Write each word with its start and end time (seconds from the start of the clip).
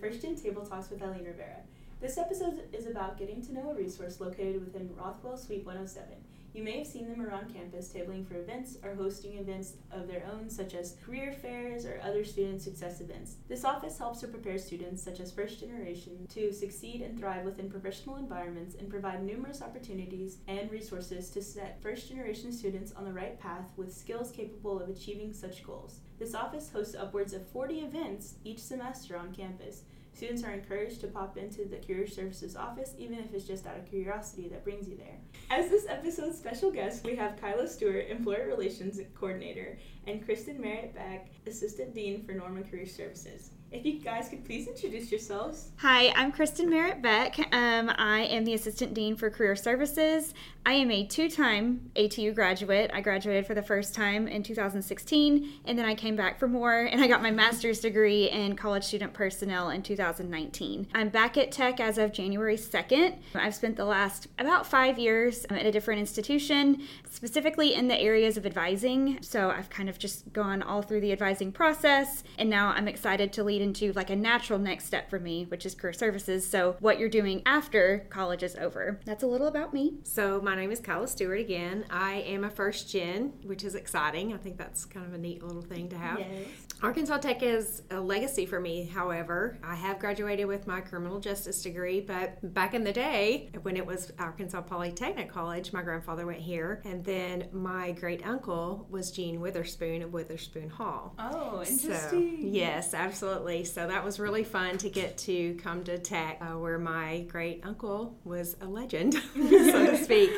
First 0.00 0.20
Gen 0.20 0.36
Table 0.36 0.64
Talks 0.64 0.90
with 0.90 1.02
Eileen 1.02 1.24
Rivera. 1.24 1.62
This 2.00 2.18
episode 2.18 2.60
is 2.72 2.86
about 2.86 3.18
getting 3.18 3.40
to 3.42 3.54
know 3.54 3.70
a 3.70 3.74
resource 3.74 4.20
located 4.20 4.62
within 4.62 4.94
Rothwell 4.94 5.38
Suite 5.38 5.64
107. 5.64 6.14
You 6.52 6.62
may 6.62 6.78
have 6.78 6.86
seen 6.86 7.08
them 7.08 7.20
around 7.20 7.52
campus 7.52 7.88
tabling 7.88 8.26
for 8.26 8.36
events 8.36 8.76
or 8.82 8.94
hosting 8.94 9.38
events 9.38 9.74
of 9.90 10.06
their 10.06 10.22
own, 10.30 10.50
such 10.50 10.74
as 10.74 10.96
career 11.04 11.32
fairs 11.32 11.86
or 11.86 12.00
other 12.02 12.24
student 12.24 12.60
success 12.60 13.00
events. 13.00 13.36
This 13.48 13.64
office 13.64 13.98
helps 13.98 14.20
to 14.20 14.28
prepare 14.28 14.58
students, 14.58 15.02
such 15.02 15.20
as 15.20 15.32
first 15.32 15.60
generation, 15.60 16.26
to 16.30 16.52
succeed 16.52 17.00
and 17.00 17.18
thrive 17.18 17.44
within 17.44 17.70
professional 17.70 18.16
environments 18.16 18.74
and 18.74 18.90
provide 18.90 19.22
numerous 19.22 19.62
opportunities 19.62 20.38
and 20.46 20.70
resources 20.70 21.30
to 21.30 21.42
set 21.42 21.82
first 21.82 22.08
generation 22.08 22.52
students 22.52 22.92
on 22.92 23.04
the 23.04 23.12
right 23.12 23.38
path 23.40 23.70
with 23.76 23.94
skills 23.94 24.30
capable 24.30 24.80
of 24.80 24.88
achieving 24.88 25.32
such 25.32 25.64
goals. 25.64 26.00
This 26.18 26.34
office 26.34 26.70
hosts 26.70 26.94
upwards 26.94 27.34
of 27.34 27.46
40 27.48 27.80
events 27.80 28.36
each 28.42 28.58
semester 28.58 29.18
on 29.18 29.34
campus. 29.34 29.82
Students 30.14 30.42
are 30.44 30.52
encouraged 30.52 31.02
to 31.02 31.08
pop 31.08 31.36
into 31.36 31.66
the 31.66 31.76
Career 31.76 32.06
Services 32.06 32.56
office, 32.56 32.94
even 32.96 33.18
if 33.18 33.34
it's 33.34 33.44
just 33.44 33.66
out 33.66 33.76
of 33.76 33.84
curiosity 33.84 34.48
that 34.48 34.64
brings 34.64 34.88
you 34.88 34.96
there. 34.96 35.18
As 35.50 35.68
this 35.68 35.84
episode's 35.86 36.38
special 36.38 36.70
guest, 36.70 37.04
we 37.04 37.16
have 37.16 37.36
Kylia 37.36 37.68
Stewart, 37.68 38.08
Employer 38.08 38.46
Relations 38.46 38.98
Coordinator, 39.14 39.76
and 40.06 40.24
Kristen 40.24 40.60
Merritt 40.60 40.94
Beck, 40.94 41.28
Assistant 41.46 41.94
Dean 41.94 42.24
for 42.24 42.32
Norman 42.32 42.64
Career 42.64 42.86
Services. 42.86 43.50
If 43.72 43.84
you 43.84 43.98
guys 43.98 44.28
could 44.28 44.44
please 44.44 44.68
introduce 44.68 45.10
yourselves. 45.10 45.70
Hi, 45.78 46.12
I'm 46.14 46.30
Kristen 46.30 46.70
Merritt 46.70 47.02
Beck. 47.02 47.36
Um, 47.52 47.90
I 47.98 48.20
am 48.30 48.44
the 48.44 48.54
Assistant 48.54 48.94
Dean 48.94 49.16
for 49.16 49.28
Career 49.28 49.56
Services. 49.56 50.34
I 50.64 50.74
am 50.74 50.90
a 50.90 51.04
two 51.04 51.28
time 51.28 51.90
ATU 51.96 52.34
graduate. 52.34 52.90
I 52.94 53.00
graduated 53.00 53.46
for 53.46 53.54
the 53.54 53.62
first 53.62 53.94
time 53.94 54.28
in 54.28 54.44
2016, 54.44 55.60
and 55.64 55.78
then 55.78 55.84
I 55.84 55.94
came 55.94 56.14
back 56.14 56.38
for 56.38 56.46
more, 56.46 56.82
and 56.82 57.00
I 57.00 57.08
got 57.08 57.22
my 57.22 57.30
master's 57.32 57.80
degree 57.80 58.30
in 58.30 58.56
college 58.56 58.84
student 58.84 59.12
personnel 59.12 59.70
in 59.70 59.82
2019. 59.82 60.88
I'm 60.94 61.08
back 61.08 61.36
at 61.36 61.50
Tech 61.50 61.80
as 61.80 61.98
of 61.98 62.12
January 62.12 62.56
2nd. 62.56 63.16
I've 63.34 63.54
spent 63.54 63.76
the 63.76 63.84
last 63.84 64.28
about 64.38 64.66
five 64.66 64.98
years 64.98 65.44
at 65.50 65.66
a 65.66 65.72
different 65.72 66.00
institution, 66.00 66.82
specifically 67.08 67.74
in 67.74 67.88
the 67.88 68.00
areas 68.00 68.36
of 68.36 68.46
advising. 68.46 69.18
So 69.22 69.50
I've 69.50 69.70
kind 69.70 69.88
of 69.88 69.95
just 69.98 70.32
gone 70.32 70.62
all 70.62 70.82
through 70.82 71.00
the 71.00 71.12
advising 71.12 71.50
process, 71.50 72.22
and 72.38 72.48
now 72.48 72.68
I'm 72.68 72.86
excited 72.86 73.32
to 73.32 73.44
lead 73.44 73.56
lead 73.56 73.66
into 73.66 73.92
like 73.94 74.10
a 74.10 74.16
natural 74.16 74.58
next 74.58 74.84
step 74.84 75.08
for 75.08 75.18
me, 75.18 75.46
which 75.48 75.64
is 75.64 75.74
career 75.74 75.92
services. 75.92 76.46
So, 76.46 76.76
what 76.80 76.98
you're 76.98 77.08
doing 77.08 77.42
after 77.46 78.06
college 78.10 78.42
is 78.42 78.56
over. 78.56 79.00
That's 79.04 79.22
a 79.22 79.26
little 79.26 79.46
about 79.46 79.72
me. 79.72 79.94
So, 80.04 80.40
my 80.40 80.54
name 80.54 80.70
is 80.70 80.80
Kylia 80.80 81.08
Stewart 81.08 81.40
again. 81.40 81.86
I 81.90 82.16
am 82.26 82.44
a 82.44 82.50
first 82.50 82.90
gen, 82.90 83.32
which 83.44 83.64
is 83.64 83.74
exciting. 83.74 84.32
I 84.32 84.36
think 84.36 84.58
that's 84.58 84.84
kind 84.84 85.06
of 85.06 85.14
a 85.14 85.18
neat 85.18 85.42
little 85.42 85.62
thing 85.62 85.88
to 85.88 85.96
have. 85.96 86.18
Yes. 86.18 86.46
Arkansas 86.82 87.18
Tech 87.18 87.42
is 87.42 87.82
a 87.90 87.98
legacy 87.98 88.44
for 88.44 88.60
me, 88.60 88.84
however. 88.84 89.56
I 89.64 89.74
have 89.74 89.98
graduated 89.98 90.46
with 90.46 90.66
my 90.66 90.82
criminal 90.82 91.18
justice 91.20 91.62
degree, 91.62 92.00
but 92.02 92.52
back 92.52 92.74
in 92.74 92.84
the 92.84 92.92
day, 92.92 93.48
when 93.62 93.78
it 93.78 93.86
was 93.86 94.12
Arkansas 94.18 94.60
Polytechnic 94.60 95.30
College, 95.30 95.72
my 95.72 95.82
grandfather 95.82 96.26
went 96.26 96.40
here, 96.40 96.82
and 96.84 97.02
then 97.02 97.48
my 97.50 97.92
great 97.92 98.26
uncle 98.26 98.86
was 98.90 99.10
Gene 99.10 99.40
Witherspoon 99.40 100.02
of 100.02 100.12
Witherspoon 100.12 100.68
Hall. 100.68 101.14
Oh, 101.18 101.60
interesting. 101.60 102.42
So, 102.42 102.46
yes, 102.46 102.92
absolutely. 102.92 103.64
So 103.64 103.86
that 103.86 104.04
was 104.04 104.20
really 104.20 104.44
fun 104.44 104.76
to 104.78 104.90
get 104.90 105.16
to 105.18 105.54
come 105.54 105.82
to 105.84 105.98
Tech, 105.98 106.38
uh, 106.42 106.58
where 106.58 106.78
my 106.78 107.20
great 107.28 107.62
uncle 107.64 108.18
was 108.24 108.54
a 108.60 108.66
legend, 108.66 109.14
so 109.34 109.86
to 109.86 109.96
speak. 109.96 110.30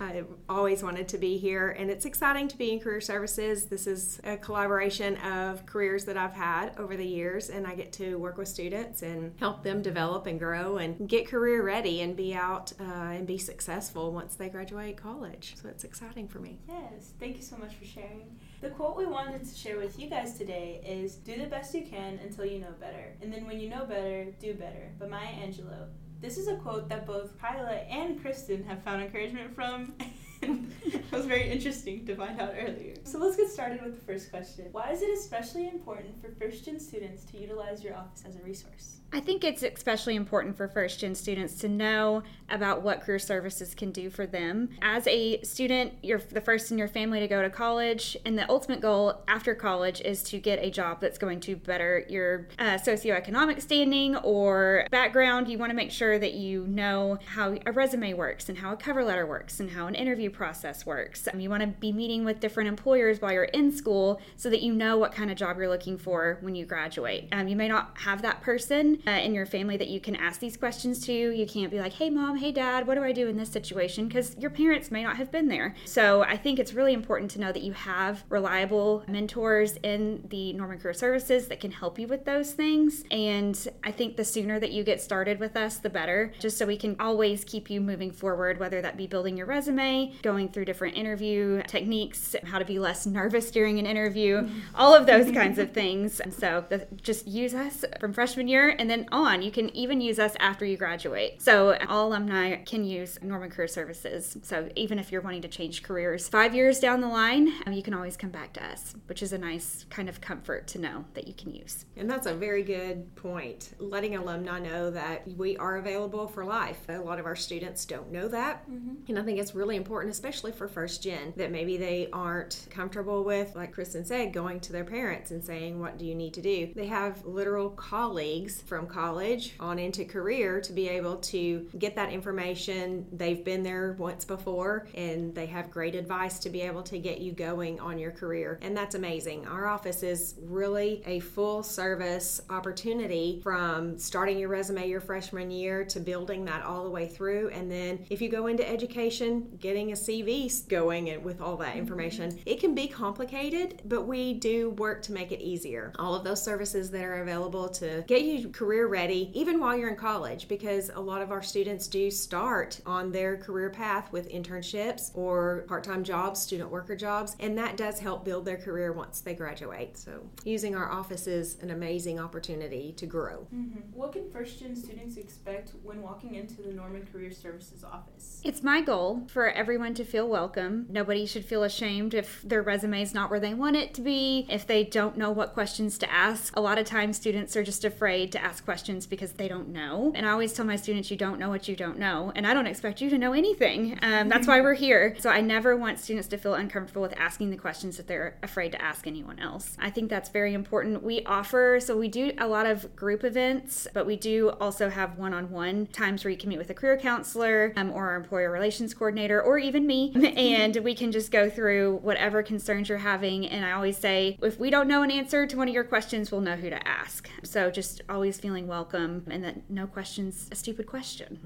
I 0.00 0.24
always 0.48 0.82
wanted 0.82 1.08
to 1.08 1.18
be 1.18 1.36
here, 1.36 1.70
and 1.78 1.90
it's 1.90 2.06
exciting 2.06 2.48
to 2.48 2.56
be 2.56 2.72
in 2.72 2.80
career 2.80 3.02
services. 3.02 3.66
This 3.66 3.86
is 3.86 4.18
a 4.24 4.38
collaboration 4.38 5.16
of 5.18 5.66
careers 5.66 6.06
that 6.06 6.16
I've 6.16 6.32
had 6.32 6.72
over 6.78 6.96
the 6.96 7.06
years, 7.06 7.50
and 7.50 7.66
I 7.66 7.74
get 7.74 7.92
to 7.94 8.16
work 8.16 8.38
with 8.38 8.48
students 8.48 9.02
and 9.02 9.34
help 9.38 9.62
them 9.62 9.82
develop 9.82 10.26
and 10.26 10.38
grow 10.38 10.78
and 10.78 11.06
get 11.06 11.28
career 11.28 11.62
ready 11.62 12.00
and 12.00 12.16
be 12.16 12.34
out 12.34 12.72
uh, 12.80 12.84
and 12.84 13.26
be 13.26 13.36
successful 13.36 14.12
once 14.12 14.36
they 14.36 14.48
graduate 14.48 14.96
college. 14.96 15.54
So 15.60 15.68
it's 15.68 15.84
exciting 15.84 16.28
for 16.28 16.38
me. 16.38 16.58
Yes, 16.66 17.12
thank 17.20 17.36
you 17.36 17.42
so 17.42 17.58
much 17.58 17.74
for 17.74 17.84
sharing. 17.84 18.38
The 18.62 18.70
quote 18.70 18.96
we 18.96 19.04
wanted 19.04 19.44
to 19.44 19.54
share 19.54 19.76
with 19.76 19.98
you 19.98 20.08
guys 20.08 20.38
today 20.38 20.80
is 20.86 21.16
Do 21.16 21.36
the 21.36 21.46
best 21.46 21.74
you 21.74 21.82
can 21.82 22.18
until 22.24 22.46
you 22.46 22.58
know 22.58 22.72
better. 22.80 23.16
And 23.20 23.30
then 23.30 23.46
when 23.46 23.60
you 23.60 23.68
know 23.68 23.84
better, 23.84 24.26
do 24.40 24.54
better. 24.54 24.92
By 24.98 25.08
Maya 25.08 25.28
Angelou. 25.28 25.88
This 26.20 26.36
is 26.36 26.48
a 26.48 26.56
quote 26.56 26.88
that 26.90 27.06
both 27.06 27.38
Kylia 27.38 27.90
and 27.90 28.20
Kristen 28.20 28.62
have 28.64 28.82
found 28.82 29.02
encouragement 29.02 29.54
from. 29.54 29.94
and 30.42 30.70
it 30.84 31.10
was 31.10 31.24
very 31.24 31.50
interesting 31.50 32.04
to 32.06 32.14
find 32.14 32.38
out 32.38 32.52
earlier. 32.58 32.94
So 33.04 33.18
let's 33.18 33.36
get 33.36 33.50
started 33.50 33.82
with 33.82 33.98
the 33.98 34.04
first 34.04 34.30
question. 34.30 34.66
Why 34.72 34.90
is 34.90 35.00
it 35.00 35.10
especially 35.10 35.66
important 35.68 36.20
for 36.20 36.30
first 36.32 36.64
gen 36.64 36.78
students 36.78 37.24
to 37.26 37.38
utilize 37.38 37.82
your 37.82 37.96
office 37.96 38.22
as 38.26 38.36
a 38.36 38.40
resource? 38.40 38.99
I 39.12 39.18
think 39.18 39.42
it's 39.42 39.62
especially 39.62 40.14
important 40.14 40.56
for 40.56 40.68
first 40.68 41.00
gen 41.00 41.14
students 41.14 41.54
to 41.56 41.68
know 41.68 42.22
about 42.48 42.82
what 42.82 43.00
career 43.00 43.18
services 43.18 43.74
can 43.74 43.90
do 43.90 44.08
for 44.08 44.26
them. 44.26 44.68
As 44.82 45.06
a 45.08 45.40
student, 45.42 45.94
you're 46.02 46.20
the 46.20 46.40
first 46.40 46.70
in 46.70 46.78
your 46.78 46.88
family 46.88 47.18
to 47.20 47.26
go 47.26 47.42
to 47.42 47.50
college, 47.50 48.16
and 48.24 48.38
the 48.38 48.48
ultimate 48.48 48.80
goal 48.80 49.22
after 49.26 49.54
college 49.54 50.00
is 50.00 50.22
to 50.24 50.38
get 50.38 50.60
a 50.60 50.70
job 50.70 51.00
that's 51.00 51.18
going 51.18 51.40
to 51.40 51.56
better 51.56 52.04
your 52.08 52.48
uh, 52.58 52.74
socioeconomic 52.74 53.60
standing 53.60 54.16
or 54.16 54.86
background. 54.90 55.48
You 55.48 55.58
want 55.58 55.70
to 55.70 55.76
make 55.76 55.90
sure 55.90 56.18
that 56.18 56.34
you 56.34 56.66
know 56.66 57.18
how 57.26 57.56
a 57.66 57.72
resume 57.72 58.14
works 58.14 58.48
and 58.48 58.58
how 58.58 58.72
a 58.72 58.76
cover 58.76 59.04
letter 59.04 59.26
works 59.26 59.58
and 59.58 59.70
how 59.70 59.88
an 59.88 59.96
interview 59.96 60.30
process 60.30 60.86
works. 60.86 61.26
Um, 61.32 61.40
you 61.40 61.50
want 61.50 61.62
to 61.62 61.68
be 61.68 61.92
meeting 61.92 62.24
with 62.24 62.38
different 62.38 62.68
employers 62.68 63.20
while 63.20 63.32
you're 63.32 63.44
in 63.44 63.72
school 63.72 64.20
so 64.36 64.50
that 64.50 64.62
you 64.62 64.72
know 64.72 64.98
what 64.98 65.12
kind 65.12 65.30
of 65.30 65.36
job 65.36 65.58
you're 65.58 65.68
looking 65.68 65.98
for 65.98 66.38
when 66.42 66.54
you 66.54 66.64
graduate. 66.64 67.28
Um, 67.32 67.48
you 67.48 67.56
may 67.56 67.68
not 67.68 67.98
have 67.98 68.22
that 68.22 68.40
person 68.42 68.99
uh, 69.06 69.10
in 69.10 69.34
your 69.34 69.46
family 69.46 69.76
that 69.76 69.88
you 69.88 70.00
can 70.00 70.16
ask 70.16 70.40
these 70.40 70.56
questions 70.56 71.04
to. 71.06 71.12
You 71.12 71.46
can't 71.46 71.70
be 71.70 71.78
like, 71.78 71.94
hey, 71.94 72.10
mom, 72.10 72.36
hey, 72.36 72.52
dad, 72.52 72.86
what 72.86 72.94
do 72.94 73.02
I 73.02 73.12
do 73.12 73.28
in 73.28 73.36
this 73.36 73.50
situation? 73.50 74.08
Because 74.08 74.36
your 74.38 74.50
parents 74.50 74.90
may 74.90 75.02
not 75.02 75.16
have 75.16 75.30
been 75.30 75.48
there. 75.48 75.74
So 75.84 76.22
I 76.22 76.36
think 76.36 76.58
it's 76.58 76.74
really 76.74 76.92
important 76.92 77.30
to 77.32 77.40
know 77.40 77.52
that 77.52 77.62
you 77.62 77.72
have 77.72 78.24
reliable 78.28 79.04
mentors 79.08 79.76
in 79.82 80.26
the 80.28 80.52
Norman 80.52 80.78
Career 80.78 80.94
Services 80.94 81.48
that 81.48 81.60
can 81.60 81.70
help 81.70 81.98
you 81.98 82.06
with 82.06 82.24
those 82.24 82.52
things. 82.52 83.04
And 83.10 83.56
I 83.84 83.92
think 83.92 84.16
the 84.16 84.24
sooner 84.24 84.58
that 84.60 84.72
you 84.72 84.84
get 84.84 85.00
started 85.00 85.40
with 85.40 85.56
us, 85.56 85.78
the 85.78 85.90
better, 85.90 86.32
just 86.38 86.58
so 86.58 86.66
we 86.66 86.76
can 86.76 86.96
always 87.00 87.44
keep 87.44 87.70
you 87.70 87.80
moving 87.80 88.10
forward, 88.10 88.58
whether 88.58 88.82
that 88.82 88.96
be 88.96 89.06
building 89.06 89.36
your 89.36 89.46
resume, 89.46 90.12
going 90.22 90.48
through 90.48 90.64
different 90.64 90.96
interview 90.96 91.62
techniques, 91.66 92.36
how 92.44 92.58
to 92.58 92.64
be 92.64 92.78
less 92.78 93.06
nervous 93.06 93.50
during 93.50 93.78
an 93.78 93.86
interview, 93.86 94.48
all 94.74 94.94
of 94.94 95.06
those 95.06 95.30
kinds 95.32 95.58
of 95.58 95.72
things. 95.72 96.20
And 96.20 96.32
so 96.32 96.64
just 97.02 97.26
use 97.26 97.54
us 97.54 97.84
from 98.00 98.12
freshman 98.12 98.48
year 98.48 98.74
and 98.78 98.89
then 98.90 99.06
on. 99.12 99.42
You 99.42 99.50
can 99.50 99.74
even 99.76 100.00
use 100.00 100.18
us 100.18 100.34
after 100.40 100.64
you 100.64 100.76
graduate. 100.76 101.40
So 101.40 101.76
all 101.88 102.08
alumni 102.08 102.56
can 102.56 102.84
use 102.84 103.18
Norman 103.22 103.50
Career 103.50 103.68
Services. 103.68 104.36
So 104.42 104.68
even 104.76 104.98
if 104.98 105.12
you're 105.12 105.20
wanting 105.20 105.42
to 105.42 105.48
change 105.48 105.82
careers 105.82 106.28
five 106.28 106.54
years 106.54 106.80
down 106.80 107.00
the 107.00 107.08
line, 107.08 107.52
um, 107.66 107.72
you 107.72 107.82
can 107.82 107.94
always 107.94 108.16
come 108.16 108.30
back 108.30 108.52
to 108.54 108.64
us, 108.64 108.94
which 109.06 109.22
is 109.22 109.32
a 109.32 109.38
nice 109.38 109.86
kind 109.90 110.08
of 110.08 110.20
comfort 110.20 110.66
to 110.68 110.78
know 110.78 111.04
that 111.14 111.28
you 111.28 111.34
can 111.34 111.52
use. 111.52 111.84
And 111.96 112.10
that's 112.10 112.26
a 112.26 112.34
very 112.34 112.62
good 112.62 113.14
point. 113.16 113.74
Letting 113.78 114.16
alumni 114.16 114.58
know 114.58 114.90
that 114.90 115.26
we 115.36 115.56
are 115.56 115.76
available 115.76 116.26
for 116.26 116.44
life. 116.44 116.80
A 116.88 116.98
lot 116.98 117.18
of 117.18 117.26
our 117.26 117.36
students 117.36 117.84
don't 117.84 118.10
know 118.10 118.28
that. 118.28 118.68
Mm-hmm. 118.70 118.94
And 119.08 119.18
I 119.18 119.22
think 119.22 119.38
it's 119.38 119.54
really 119.54 119.76
important, 119.76 120.12
especially 120.12 120.52
for 120.52 120.68
first 120.68 121.02
gen, 121.02 121.32
that 121.36 121.50
maybe 121.50 121.76
they 121.76 122.08
aren't 122.12 122.66
comfortable 122.70 123.24
with, 123.24 123.54
like 123.54 123.72
Kristen 123.72 124.04
said, 124.04 124.32
going 124.32 124.60
to 124.60 124.72
their 124.72 124.84
parents 124.84 125.30
and 125.30 125.44
saying, 125.44 125.78
What 125.78 125.98
do 125.98 126.04
you 126.04 126.14
need 126.14 126.34
to 126.34 126.42
do? 126.42 126.72
They 126.74 126.86
have 126.86 127.24
literal 127.24 127.70
colleagues 127.70 128.62
from 128.62 128.79
college 128.86 129.20
college 129.20 129.54
on 129.60 129.78
into 129.78 130.04
career 130.04 130.60
to 130.60 130.72
be 130.72 130.88
able 130.88 131.16
to 131.16 131.68
get 131.78 131.94
that 131.96 132.12
information. 132.12 133.06
They've 133.12 133.44
been 133.44 133.62
there 133.62 133.96
once 133.98 134.24
before 134.24 134.86
and 134.94 135.34
they 135.34 135.46
have 135.46 135.70
great 135.70 135.94
advice 135.94 136.38
to 136.40 136.50
be 136.50 136.62
able 136.62 136.82
to 136.84 136.98
get 136.98 137.20
you 137.20 137.32
going 137.32 137.80
on 137.80 137.98
your 137.98 138.10
career. 138.10 138.58
And 138.62 138.76
that's 138.76 138.94
amazing. 138.94 139.46
Our 139.46 139.66
office 139.66 140.02
is 140.02 140.36
really 140.42 141.02
a 141.06 141.20
full 141.20 141.62
service 141.62 142.40
opportunity 142.50 143.40
from 143.42 143.98
starting 143.98 144.38
your 144.38 144.48
resume 144.48 144.88
your 144.88 145.00
freshman 145.00 145.50
year 145.50 145.84
to 145.86 146.00
building 146.00 146.44
that 146.46 146.64
all 146.64 146.84
the 146.84 146.90
way 146.90 147.06
through. 147.06 147.50
And 147.50 147.70
then 147.70 148.04
if 148.10 148.22
you 148.22 148.28
go 148.28 148.46
into 148.46 148.68
education, 148.68 149.48
getting 149.60 149.92
a 149.92 149.94
CV 149.94 150.40
going 150.68 151.10
and 151.10 151.24
with 151.24 151.40
all 151.40 151.56
that 151.58 151.76
information, 151.76 152.30
mm-hmm. 152.30 152.42
it 152.46 152.60
can 152.60 152.74
be 152.74 152.86
complicated, 152.86 153.82
but 153.84 154.02
we 154.06 154.34
do 154.34 154.70
work 154.70 155.02
to 155.02 155.12
make 155.12 155.32
it 155.32 155.40
easier. 155.40 155.92
All 155.98 156.14
of 156.14 156.24
those 156.24 156.42
services 156.42 156.90
that 156.90 157.04
are 157.04 157.22
available 157.22 157.68
to 157.68 158.04
get 158.06 158.22
you 158.22 158.48
career 158.48 158.69
ready, 158.78 159.30
even 159.34 159.58
while 159.58 159.76
you're 159.76 159.88
in 159.88 159.96
college, 159.96 160.48
because 160.48 160.90
a 160.94 161.00
lot 161.00 161.22
of 161.22 161.30
our 161.30 161.42
students 161.42 161.86
do 161.86 162.10
start 162.10 162.80
on 162.86 163.12
their 163.12 163.36
career 163.36 163.70
path 163.70 164.12
with 164.12 164.30
internships 164.30 165.10
or 165.14 165.64
part 165.68 165.84
time 165.84 166.04
jobs, 166.04 166.40
student 166.40 166.70
worker 166.70 166.96
jobs, 166.96 167.36
and 167.40 167.56
that 167.58 167.76
does 167.76 167.98
help 167.98 168.24
build 168.24 168.44
their 168.44 168.56
career 168.56 168.92
once 168.92 169.20
they 169.20 169.34
graduate. 169.34 169.96
So, 169.96 170.22
using 170.44 170.74
our 170.76 170.90
office 170.90 171.26
is 171.26 171.58
an 171.62 171.70
amazing 171.70 172.18
opportunity 172.18 172.92
to 172.96 173.06
grow. 173.06 173.46
Mm-hmm. 173.54 173.80
What 173.92 174.12
can 174.12 174.30
first 174.30 174.60
gen 174.60 174.76
students 174.76 175.16
expect 175.16 175.72
when 175.82 176.02
walking 176.02 176.34
into 176.34 176.62
the 176.62 176.72
Norman 176.72 177.06
Career 177.12 177.32
Services 177.32 177.84
office? 177.84 178.40
It's 178.44 178.62
my 178.62 178.80
goal 178.80 179.26
for 179.28 179.48
everyone 179.50 179.94
to 179.94 180.04
feel 180.04 180.28
welcome. 180.28 180.86
Nobody 180.88 181.26
should 181.26 181.44
feel 181.44 181.62
ashamed 181.62 182.14
if 182.14 182.42
their 182.42 182.62
resume 182.62 183.02
is 183.02 183.14
not 183.14 183.30
where 183.30 183.40
they 183.40 183.54
want 183.54 183.76
it 183.76 183.94
to 183.94 184.00
be, 184.00 184.46
if 184.48 184.66
they 184.66 184.84
don't 184.84 185.16
know 185.16 185.30
what 185.30 185.54
questions 185.54 185.98
to 185.98 186.10
ask. 186.10 186.56
A 186.56 186.60
lot 186.60 186.78
of 186.78 186.86
times, 186.86 187.16
students 187.16 187.56
are 187.56 187.64
just 187.64 187.84
afraid 187.84 188.32
to 188.32 188.42
ask 188.42 188.59
questions 188.60 189.06
because 189.06 189.32
they 189.32 189.48
don't 189.48 189.68
know. 189.68 190.12
And 190.14 190.26
I 190.26 190.30
always 190.30 190.52
tell 190.52 190.64
my 190.64 190.76
students, 190.76 191.10
you 191.10 191.16
don't 191.16 191.38
know 191.38 191.48
what 191.48 191.68
you 191.68 191.76
don't 191.76 191.98
know. 191.98 192.32
And 192.34 192.46
I 192.46 192.54
don't 192.54 192.66
expect 192.66 193.00
you 193.00 193.10
to 193.10 193.18
know 193.18 193.32
anything. 193.32 193.98
Um, 194.02 194.28
that's 194.28 194.46
why 194.46 194.60
we're 194.60 194.74
here. 194.74 195.16
So 195.18 195.30
I 195.30 195.40
never 195.40 195.76
want 195.76 195.98
students 195.98 196.28
to 196.28 196.38
feel 196.38 196.54
uncomfortable 196.54 197.02
with 197.02 197.14
asking 197.18 197.50
the 197.50 197.56
questions 197.56 197.96
that 197.96 198.06
they're 198.06 198.36
afraid 198.42 198.72
to 198.72 198.82
ask 198.82 199.06
anyone 199.06 199.38
else. 199.38 199.76
I 199.78 199.90
think 199.90 200.10
that's 200.10 200.28
very 200.28 200.54
important. 200.54 201.02
We 201.02 201.24
offer, 201.24 201.78
so 201.80 201.96
we 201.96 202.08
do 202.08 202.32
a 202.38 202.46
lot 202.46 202.66
of 202.66 202.94
group 202.96 203.24
events, 203.24 203.86
but 203.92 204.06
we 204.06 204.16
do 204.16 204.50
also 204.60 204.88
have 204.88 205.18
one 205.18 205.34
on 205.34 205.50
one 205.50 205.86
times 205.86 206.24
where 206.24 206.30
you 206.30 206.36
can 206.36 206.48
meet 206.48 206.58
with 206.58 206.70
a 206.70 206.74
career 206.74 206.96
counselor 206.96 207.72
um, 207.76 207.90
or 207.90 208.08
our 208.08 208.16
employer 208.16 208.50
relations 208.50 208.94
coordinator 208.94 209.40
or 209.40 209.58
even 209.58 209.86
me, 209.86 210.12
and 210.36 210.76
we 210.76 210.94
can 210.94 211.12
just 211.12 211.30
go 211.30 211.48
through 211.48 211.96
whatever 212.02 212.42
concerns 212.42 212.88
you're 212.88 212.98
having. 212.98 213.46
And 213.46 213.64
I 213.64 213.72
always 213.72 213.96
say, 213.96 214.38
if 214.42 214.58
we 214.58 214.70
don't 214.70 214.88
know 214.88 215.02
an 215.02 215.10
answer 215.10 215.46
to 215.46 215.56
one 215.56 215.68
of 215.68 215.74
your 215.74 215.84
questions, 215.84 216.30
we'll 216.30 216.40
know 216.40 216.56
who 216.56 216.70
to 216.70 216.88
ask. 216.88 217.28
So 217.42 217.70
just 217.70 218.02
always 218.08 218.39
feeling 218.40 218.66
welcome 218.66 219.24
and 219.30 219.44
that 219.44 219.70
no 219.70 219.86
question's 219.86 220.48
a 220.50 220.54
stupid 220.54 220.86
question. 220.86 221.38